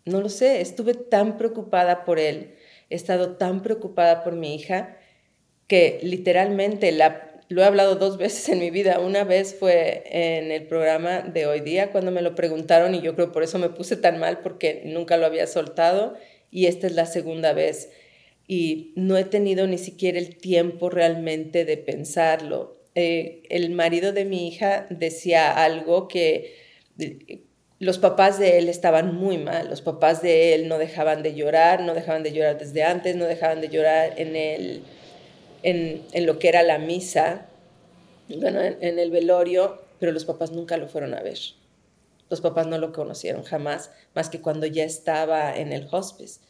[0.05, 0.61] no lo sé.
[0.61, 2.57] Estuve tan preocupada por él,
[2.91, 4.99] he estado tan preocupada por mi hija,
[5.69, 9.01] que literalmente la, lo he hablado dos veces en mi vida.
[9.01, 13.15] Una vez fue en el programa de hoy día cuando me lo preguntaron y yo
[13.15, 16.15] creo por eso me puse tan mal porque nunca lo había soltado
[16.51, 17.91] y esta es la segunda vez
[18.47, 22.81] y no he tenido ni siquiera el tiempo realmente de pensarlo.
[22.95, 26.55] Eh, el marido de mi hija decía algo que
[26.99, 27.43] eh,
[27.81, 31.83] los papás de él estaban muy mal, los papás de él no dejaban de llorar,
[31.83, 34.85] no dejaban de llorar desde antes, no dejaban de llorar en el
[35.65, 37.49] en, lo que era la misa,
[38.29, 41.39] bueno, en, el velorio, pero los papás nunca lo fueron a ver.
[42.31, 46.41] Los papás no lo conocieron jamás, más que cuando ya estaba en el hospice.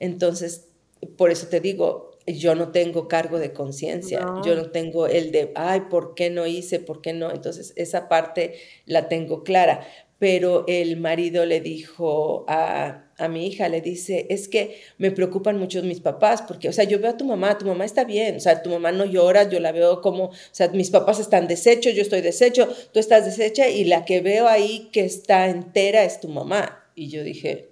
[0.00, 0.68] Entonces,
[1.16, 5.52] por eso te digo, yo no tengo cargo de conciencia, yo no tengo el de,
[5.54, 6.80] ay, ¿por qué no hice?
[6.80, 7.30] ¿Por qué no?
[7.30, 8.54] Entonces, esa parte
[8.86, 9.86] la tengo clara.
[10.22, 15.58] Pero el marido le dijo a, a mi hija, le dice, es que me preocupan
[15.58, 18.36] mucho mis papás, porque, o sea, yo veo a tu mamá, tu mamá está bien,
[18.36, 21.48] o sea, tu mamá no llora, yo la veo como, o sea, mis papás están
[21.48, 26.04] deshechos, yo estoy deshecho, tú estás deshecha, y la que veo ahí que está entera
[26.04, 26.86] es tu mamá.
[26.94, 27.70] Y yo dije,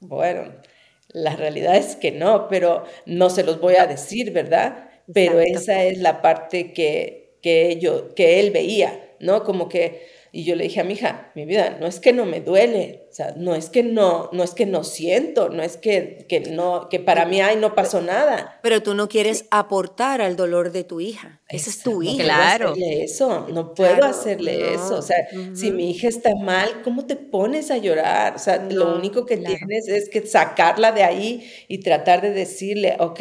[0.00, 0.52] bueno,
[1.08, 4.90] la realidad es que no, pero no se los voy a decir, ¿verdad?
[5.14, 9.42] pero esa es la parte que, que, yo, que él veía, ¿no?
[9.44, 12.26] Como que y yo le dije a mi hija, mi vida, no es que no
[12.26, 15.76] me duele, o sea, no es que no, no es que no siento, no es
[15.76, 18.58] que, que no, que para mí ay, no pasó nada.
[18.60, 21.40] Pero tú no quieres aportar al dolor de tu hija.
[21.48, 22.24] Esa es tu hija.
[22.24, 22.70] Claro.
[22.70, 24.96] No puedo hacerle eso, no puedo hacerle eso.
[24.96, 25.18] O sea,
[25.54, 28.34] si mi hija está mal, ¿cómo te pones a llorar?
[28.34, 32.96] O sea, lo único que tienes es que sacarla de ahí y tratar de decirle,
[32.98, 33.20] ok,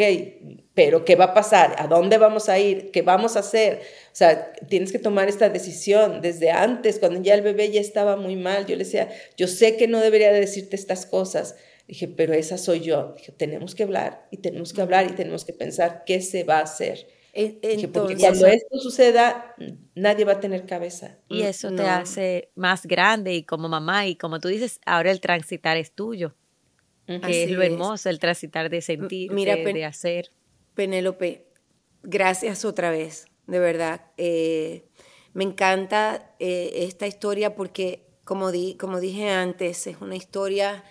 [0.74, 1.76] pero ¿qué va a pasar?
[1.78, 2.92] ¿A dónde vamos a ir?
[2.92, 3.82] ¿Qué vamos a hacer?
[4.08, 8.16] O sea, tienes que tomar esta decisión desde antes, cuando ya el bebé ya estaba
[8.16, 8.66] muy mal.
[8.66, 11.56] Yo le decía, yo sé que no debería decirte estas cosas.
[11.88, 13.14] Dije, pero esa soy yo.
[13.18, 16.60] Dije, tenemos que hablar y tenemos que hablar y tenemos que pensar qué se va
[16.60, 17.08] a hacer.
[17.36, 19.56] Dije, porque cuando esto suceda,
[19.96, 21.18] nadie va a tener cabeza.
[21.30, 25.20] Y eso te hace más grande y como mamá y como tú dices, ahora el
[25.20, 26.36] transitar es tuyo.
[27.06, 30.32] Que es lo hermoso, el transitar de sentir, Mira, de hacer.
[30.76, 31.48] Penélope,
[32.02, 34.02] gracias otra vez, de verdad.
[34.18, 34.90] Eh,
[35.34, 40.84] me encanta eh, esta historia porque, como, di, como dije antes, es una historia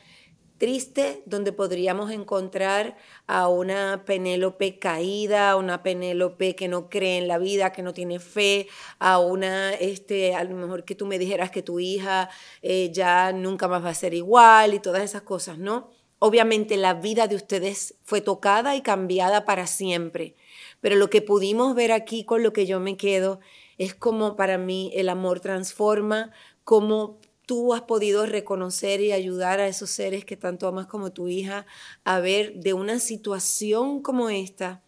[0.62, 7.26] triste donde podríamos encontrar a una Penélope caída, a una Penélope que no cree en
[7.26, 8.68] la vida, que no tiene fe,
[9.00, 12.30] a una, este, a lo mejor que tú me dijeras que tu hija
[12.62, 15.90] eh, ya nunca más va a ser igual y todas esas cosas, ¿no?
[16.24, 20.36] Obviamente la vida de ustedes fue tocada y cambiada para siempre,
[20.80, 23.40] pero lo que pudimos ver aquí con lo que yo me quedo
[23.76, 26.30] es como para mí el amor transforma,
[26.62, 31.26] como tú has podido reconocer y ayudar a esos seres que tanto amas como tu
[31.26, 31.66] hija
[32.04, 34.80] a ver de una situación como esta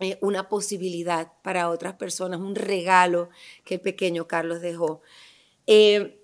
[0.00, 3.28] eh, una posibilidad para otras personas, un regalo
[3.66, 5.02] que el pequeño Carlos dejó.
[5.66, 6.18] Eh,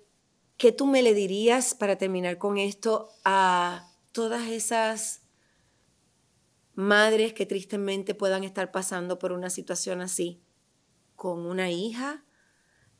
[0.57, 5.21] ¿Qué tú me le dirías para terminar con esto a todas esas
[6.75, 10.41] madres que tristemente puedan estar pasando por una situación así,
[11.15, 12.23] con una hija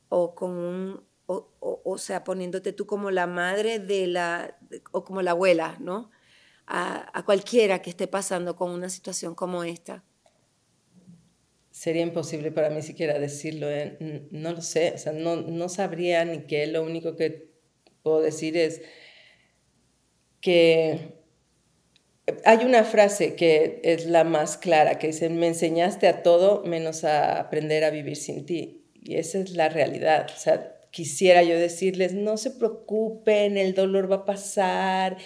[0.10, 4.57] o con un, o, sea, poniéndote tú como la madre de la,
[4.91, 6.10] o como la abuela, ¿no?
[6.68, 10.03] A, cualquiera que esté pasando con una situación como esta.
[11.72, 14.28] Sería imposible para mí siquiera decirlo, ¿eh?
[14.32, 17.49] no lo sé, o sea, no, no sabría ni qué, lo único que
[18.03, 18.82] puedo decir es
[20.42, 21.20] que
[22.46, 27.04] hay una frase que es la más clara, que dice, me enseñaste a todo menos
[27.04, 28.84] a aprender a vivir sin ti.
[29.02, 30.28] Y esa es la realidad.
[30.36, 35.18] O sea, quisiera yo decirles, no se preocupen, el dolor va a pasar,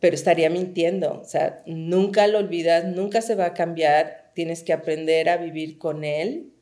[0.00, 1.20] pero estaría mintiendo.
[1.20, 5.78] O sea, nunca lo olvidas, nunca se va a cambiar, tienes que aprender a vivir
[5.78, 6.52] con él,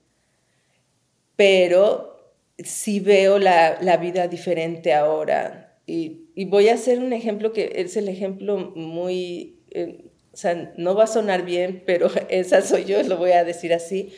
[1.37, 7.73] pero sí veo la, la vida diferente ahora y, voy a hacer un ejemplo que
[7.77, 12.85] es el ejemplo muy, eh, o sea, no va a sonar bien, pero esa soy
[12.85, 14.13] yo, lo voy a decir así.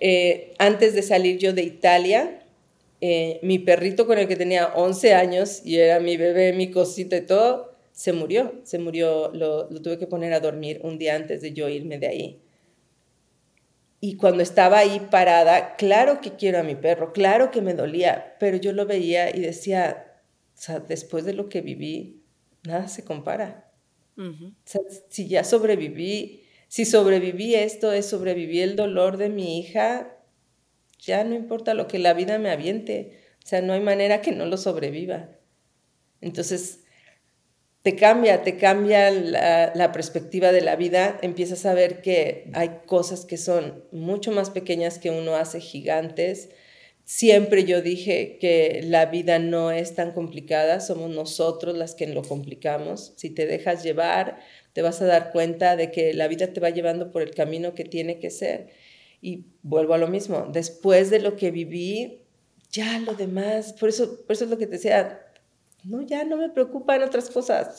[0.00, 2.42] Eh, antes de salir yo de Italia,
[3.00, 7.16] eh, mi perrito con el que tenía 11 años y era mi bebé, mi cosita
[7.16, 11.14] y todo, se murió, se murió, lo, lo tuve que poner a dormir un día
[11.14, 12.40] antes de yo irme de ahí.
[14.00, 18.36] Y cuando estaba ahí parada, claro que quiero a mi perro, claro que me dolía,
[18.38, 20.03] pero yo lo veía y decía,
[20.54, 22.22] o sea, después de lo que viví,
[22.62, 23.72] nada se compara.
[24.16, 30.16] o sea, si ya sobreviví, si sobreviví esto, es sobreviví el dolor de mi hija,
[30.98, 33.20] ya no importa lo que la vida me aviente.
[33.44, 35.28] O sea, no hay manera que no lo sobreviva.
[36.20, 36.84] Entonces,
[37.82, 42.80] te cambia, te cambia la, la, perspectiva de la vida, empiezas a ver que hay
[42.86, 46.48] cosas que son mucho más pequeñas que uno hace gigantes,
[47.04, 52.22] Siempre yo dije que la vida no es tan complicada, somos nosotros las que lo
[52.22, 53.12] complicamos.
[53.16, 54.38] Si te dejas llevar,
[54.72, 57.74] te vas a dar cuenta de que la vida te va llevando por el camino
[57.74, 58.68] que tiene que ser.
[59.20, 62.22] Y vuelvo a lo mismo, después de lo que viví,
[62.70, 65.20] ya lo demás, por eso, por eso es lo que te decía,
[65.84, 67.78] no, ya no me preocupan otras cosas,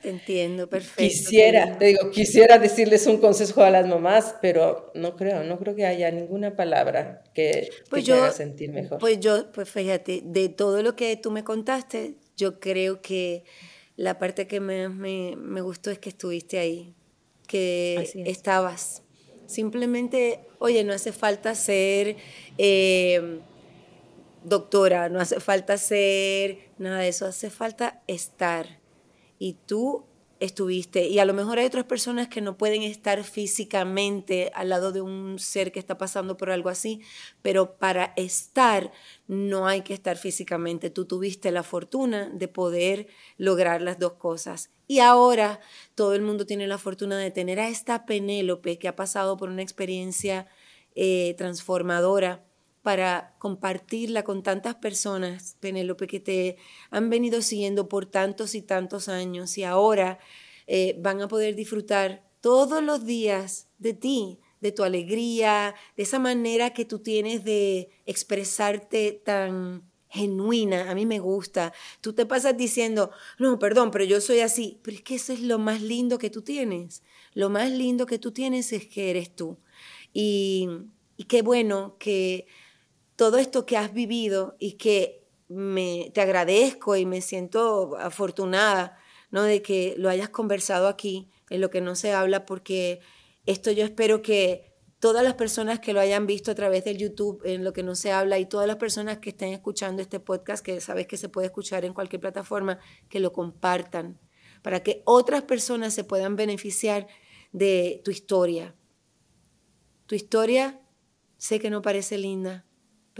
[0.00, 1.02] te entiendo, perfecto.
[1.02, 5.74] Quisiera, te digo, quisiera decirles un consejo a las mamás, pero no creo, no creo
[5.74, 8.98] que haya ninguna palabra que, pues te haga sentir mejor.
[8.98, 13.44] Pues yo, pues fíjate, de todo lo que tú me contaste, yo creo que
[13.96, 16.94] la parte que me, me, me gustó es que estuviste ahí,
[17.46, 19.02] que estabas.
[19.46, 22.16] Simplemente, oye, no hace falta ser
[22.56, 23.40] eh,
[24.44, 28.79] doctora, no hace falta ser nada de eso, hace falta estar
[29.40, 30.04] y tú
[30.38, 31.06] estuviste.
[31.08, 35.00] Y a lo mejor hay otras personas que no pueden estar físicamente al lado de
[35.00, 37.00] un ser que está pasando por algo así,
[37.42, 38.92] pero para estar
[39.26, 40.90] no hay que estar físicamente.
[40.90, 44.70] Tú tuviste la fortuna de poder lograr las dos cosas.
[44.86, 45.60] Y ahora
[45.94, 49.48] todo el mundo tiene la fortuna de tener a esta Penélope que ha pasado por
[49.48, 50.48] una experiencia
[50.94, 52.44] eh, transformadora
[52.82, 56.56] para compartirla con tantas personas, Penélope, que te
[56.90, 60.18] han venido siguiendo por tantos y tantos años y ahora
[60.66, 66.18] eh, van a poder disfrutar todos los días de ti, de tu alegría, de esa
[66.18, 71.72] manera que tú tienes de expresarte tan genuina, a mí me gusta.
[72.00, 75.40] Tú te pasas diciendo, no, perdón, pero yo soy así, pero es que eso es
[75.40, 77.02] lo más lindo que tú tienes.
[77.32, 79.58] Lo más lindo que tú tienes es que eres tú.
[80.12, 80.68] Y,
[81.16, 82.46] y qué bueno que
[83.20, 88.96] todo esto que has vivido y que me, te agradezco y me siento afortunada
[89.30, 89.42] ¿no?
[89.42, 93.00] de que lo hayas conversado aquí, en lo que no se habla, porque
[93.44, 97.42] esto yo espero que todas las personas que lo hayan visto a través del YouTube,
[97.44, 100.64] en lo que no se habla, y todas las personas que estén escuchando este podcast,
[100.64, 102.78] que sabes que se puede escuchar en cualquier plataforma,
[103.10, 104.18] que lo compartan,
[104.62, 107.06] para que otras personas se puedan beneficiar
[107.52, 108.74] de tu historia.
[110.06, 110.80] Tu historia
[111.36, 112.64] sé que no parece linda,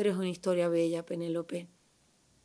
[0.00, 1.68] pero es una historia bella, Penélope.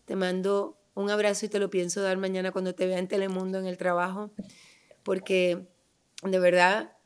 [0.04, 3.60] Te mando un abrazo y te lo pienso dar mañana cuando te vea en Telemundo
[3.60, 4.30] en el trabajo,
[5.04, 5.66] porque
[6.22, 6.98] de verdad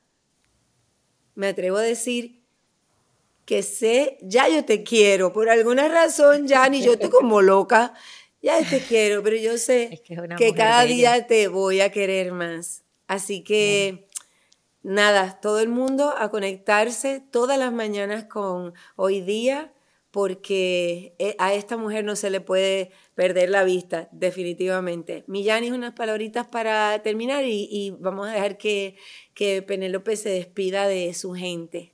[1.35, 2.41] me atrevo a decir
[3.45, 7.93] que sé, ya yo te quiero, por alguna razón ya ni yo estoy como loca,
[8.41, 10.01] ya te quiero, pero yo sé
[10.39, 12.81] que, cada día te voy a querer más.
[13.05, 14.07] Así que
[14.81, 19.71] nada, todo el mundo a conectarse todas las mañanas con hoy día
[20.12, 25.24] porque eh, a esta mujer no se le puede perder la vista, definitivamente.
[25.28, 28.95] Millani, unas palabritas para terminar y, vamos a dejar que,
[29.34, 31.93] que Penélope se despida de su gente.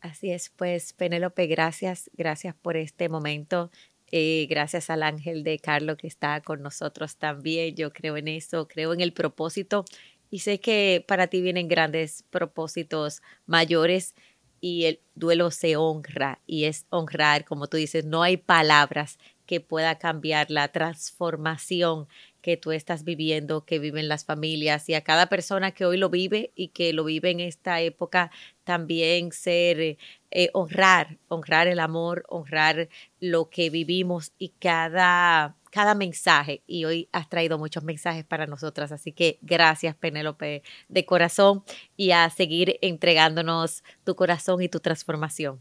[0.00, 3.70] Así es, pues Penélope, gracias, gracias por este momento.
[4.10, 7.74] Eh, gracias al ángel de Carlos que está con nosotros también.
[7.76, 9.84] Yo creo en eso, creo en el propósito
[10.30, 14.14] y sé que para ti vienen grandes propósitos mayores
[14.60, 19.60] y el duelo se honra y es honrar, como tú dices, no hay palabras que
[19.60, 22.06] pueda cambiar la transformación
[22.42, 26.10] que tú estás viviendo, que viven las familias y a cada persona que hoy lo
[26.10, 28.30] vive y que lo vive en esta época
[28.64, 29.98] también ser
[30.30, 32.88] eh, honrar, honrar el amor, honrar
[33.20, 38.92] lo que vivimos y cada cada mensaje y hoy has traído muchos mensajes para nosotras.
[38.92, 41.64] Así que gracias Penélope de corazón
[41.96, 45.60] y a seguir entregándonos tu corazón y tu transformación.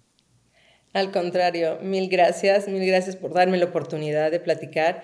[0.94, 5.04] Al contrario, mil gracias, mil gracias por darme la oportunidad de platicar.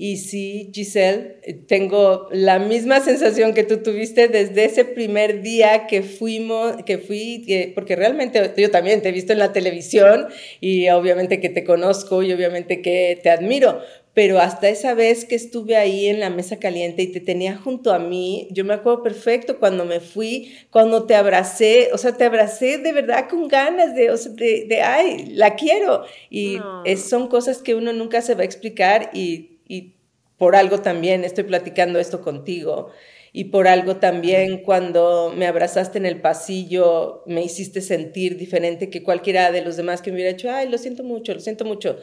[0.00, 6.02] Y sí, Giselle, tengo la misma sensación que tú tuviste desde ese primer día que
[6.02, 10.28] fuimos, que fui, porque realmente yo también te he visto en la televisión
[10.60, 13.80] y obviamente que te conozco y obviamente que te admiro,
[14.18, 17.92] pero hasta esa vez que estuve ahí en la mesa caliente y te tenía junto
[17.92, 22.24] a mí, yo me acuerdo perfecto cuando me fui, cuando te abracé, o sea, te
[22.24, 26.02] abracé de verdad con ganas de, o sea, de, ay, la quiero.
[26.30, 26.58] Y
[26.96, 29.94] son cosas que uno nunca se va a explicar y, y
[30.36, 32.90] por algo también estoy platicando esto contigo.
[33.32, 39.04] Y por algo también cuando me abrazaste en el pasillo me hiciste sentir diferente que
[39.04, 41.98] cualquiera de los demás que me hubiera hecho, ay, lo siento mucho, lo siento mucho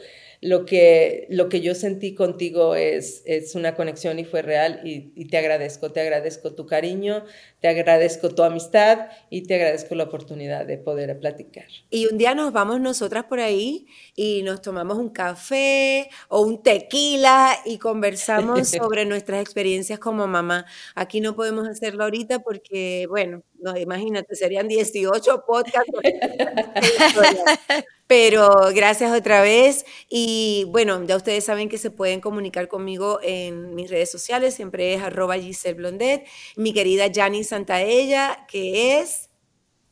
[0.46, 5.12] lo que, lo que yo sentí contigo es, es una conexión y fue real y,
[5.16, 7.24] y, te agradezco, te agradezco tu cariño,
[7.66, 11.66] te agradezco tu amistad y te agradezco la oportunidad de poder platicar.
[11.90, 16.62] Y un día nos vamos nosotras por ahí y nos tomamos un café o un
[16.62, 20.64] tequila y conversamos sobre nuestras experiencias como mamá.
[20.94, 25.90] Aquí no podemos hacerlo ahorita porque, bueno, no, imagínate, serían 18 podcasts.
[28.06, 29.84] Pero gracias otra vez.
[30.08, 34.54] Y bueno, ya ustedes saben que se pueden comunicar conmigo en mis redes sociales.
[34.54, 36.24] Siempre es arroba Giselle Blondet.
[36.54, 39.30] Mi querida Janice Santaella, que es...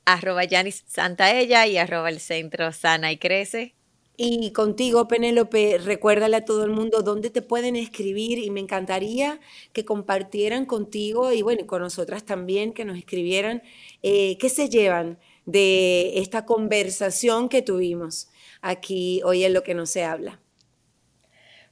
[0.05, 0.43] Arroba
[0.87, 3.75] Santaella y arroba el centro Sana y Crece.
[4.19, 9.41] Y contigo, Penélope, recuérdale a todo el mundo dónde te pueden escribir y me encantaría
[9.73, 13.63] que compartieran contigo y bueno, con nosotras también, que nos escribieran
[14.03, 18.29] eh, qué se llevan de esta conversación que tuvimos
[18.61, 20.44] aquí hoy en lo que no se habla.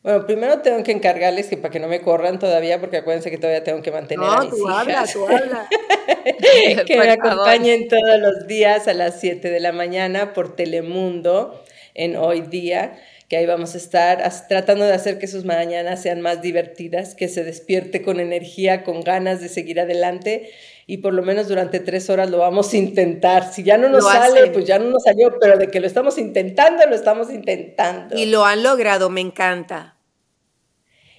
[0.03, 3.39] Bueno, primero tengo que encargarles que para que no me corran todavía, porque acuérdense que
[3.39, 5.69] todavía tengo que mantener a mis tú Habla, tú habla.
[6.87, 11.63] que me acompañen todos los días a las 7 de la mañana por Telemundo.
[11.95, 12.99] en Hoy Día,
[13.29, 17.29] que ahí vamos a estar tratando de hacer que sus mañanas sean más divertidas, que
[17.29, 20.51] se despierte con energía, con ganas de seguir adelante
[20.87, 23.53] y por lo menos durante tres horas lo vamos a intentar.
[23.53, 26.19] Si ya no nos sale, pues ya no nos salió, pero de que lo estamos
[26.19, 28.17] intentando, lo estamos intentando.
[28.17, 29.97] Y lo han logrado, me encanta.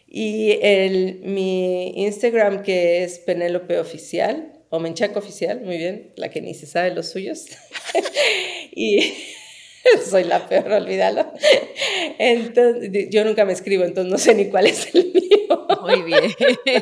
[0.08, 6.42] Y el, mi Instagram que es Penélope Oficial, o Menchaco Oficial, muy bien, la que
[6.42, 7.46] ni se sabe los suyos.
[8.76, 9.14] y
[10.10, 11.32] soy la peor, olvídalo.
[12.18, 15.34] Entonces, yo nunca me escribo, entonces no sé ni cuál es el mío.
[15.82, 16.32] Muy bien.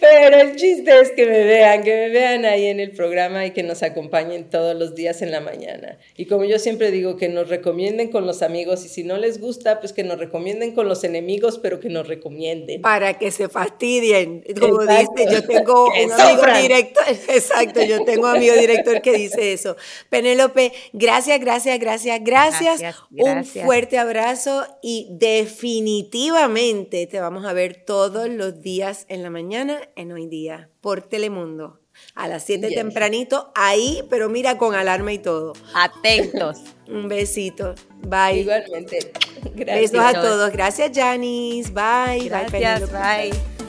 [0.00, 3.52] Pero el chiste es que me vean, que me vean ahí en el programa y
[3.52, 5.98] que nos acompañen todos los días en la mañana.
[6.16, 9.40] Y como yo siempre digo, que nos recomienden con los amigos y si no les
[9.40, 12.82] gusta, pues que nos recomienden con los enemigos, pero que nos recomienden.
[12.82, 14.44] Para que se fastidien.
[14.60, 19.52] Como dice, yo tengo un amigo director, exacto, yo tengo un amigo director que dice
[19.52, 19.76] eso.
[20.10, 22.96] Penélope, gracias, gracias, gracias, gracias.
[23.10, 29.80] Un fuerte abrazo y definitivamente te vamos a ver todos los días en la mañana
[29.96, 31.80] en Hoy Día por Telemundo.
[32.14, 35.52] A las 7 tempranito, ahí, pero mira con alarma y todo.
[35.74, 36.58] Atentos.
[36.88, 37.74] Un besito.
[38.02, 38.40] Bye.
[38.40, 39.12] Igualmente.
[39.54, 39.92] Gracias.
[39.92, 40.52] Besos a todos.
[40.52, 41.72] Gracias, Janice.
[41.72, 42.28] Bye.
[42.28, 43.67] Gracias, bye.